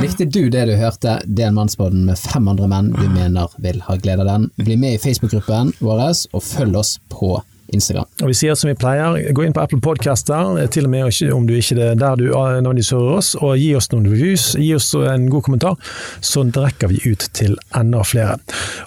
Likte 0.00 0.24
du 0.24 0.48
det 0.52 0.64
du 0.70 0.74
hørte, 0.80 1.18
del 1.24 1.52
mannsbåten 1.56 2.06
med 2.08 2.16
fem 2.20 2.48
andre 2.48 2.68
menn 2.70 2.92
du 2.96 3.04
mener 3.12 3.52
vil 3.60 3.82
ha 3.84 3.98
glede 4.00 4.24
av 4.24 4.30
den? 4.30 4.48
Bli 4.56 4.76
med 4.80 4.96
i 4.96 5.02
Facebook-gruppen 5.02 5.74
vår, 5.84 6.00
og 6.32 6.42
følg 6.44 6.80
oss 6.80 6.96
på 7.12 7.36
Instagram. 7.74 8.08
Og 8.22 8.30
Vi 8.30 8.36
sier 8.38 8.56
som 8.58 8.70
vi 8.70 8.76
pleier, 8.78 9.18
gå 9.34 9.44
inn 9.44 9.54
på 9.56 9.62
Apple 9.62 9.80
Podcaster, 9.84 10.54
til 10.72 10.88
og 10.88 10.92
med 10.94 11.32
om 11.34 11.46
du 11.48 11.54
ikke 11.56 11.78
er 11.82 11.98
der 11.98 12.16
du 12.20 12.30
når 12.34 12.78
de 12.78 12.84
sører 12.86 13.18
oss, 13.18 13.34
og 13.40 13.58
gi 13.58 13.74
oss 13.76 13.90
noen 13.92 14.08
reviews, 14.10 14.54
gi 14.58 14.72
oss 14.76 14.92
en 14.94 15.28
god 15.32 15.42
kommentar, 15.48 15.78
så 16.24 16.44
rekker 16.44 16.92
vi 16.92 17.02
ut 17.10 17.28
til 17.36 17.56
enda 17.76 18.02
flere. 18.06 18.38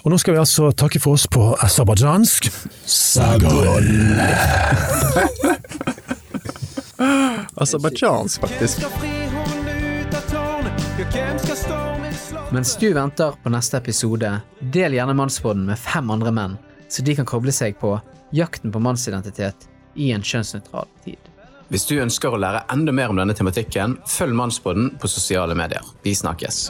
Og 0.04 0.12
nå 0.12 0.18
skal 0.20 0.34
vi 0.36 0.42
altså 0.42 0.72
takke 0.72 1.00
for 1.02 1.18
oss 1.18 1.28
på 1.30 1.52
aserbajdsjansk. 1.64 2.50
Sagon! 2.86 3.88
Aserbajdsjansk, 7.58 8.40
faktisk. 8.40 8.82
Mens 12.50 12.76
du 12.76 12.94
venter 12.94 13.34
på 13.42 13.50
neste 13.52 13.76
episode, 13.76 14.40
del 14.60 14.96
gjerne 14.96 15.14
Mannsbåten 15.14 15.66
med 15.68 15.78
fem 15.78 16.10
andre 16.10 16.32
menn, 16.34 16.56
så 16.88 17.04
de 17.04 17.14
kan 17.18 17.28
koble 17.28 17.52
seg 17.54 17.76
på 17.78 17.92
jakten 18.34 18.72
på 18.72 18.82
mannsidentitet 18.82 19.68
i 19.98 20.12
en 20.12 20.22
kjønnsnøytral 20.22 20.88
tid. 21.04 21.18
Hvis 21.68 21.84
du 21.84 21.98
ønsker 22.00 22.32
å 22.32 22.40
lære 22.40 22.64
enda 22.72 22.94
mer 22.96 23.12
om 23.12 23.18
denne 23.20 23.36
tematikken, 23.36 23.98
følg 24.08 24.36
Mannsbåten 24.36 24.94
på 25.00 25.10
sosiale 25.12 25.56
medier. 25.58 25.84
Vi 26.04 26.14
snakkes. 26.16 26.68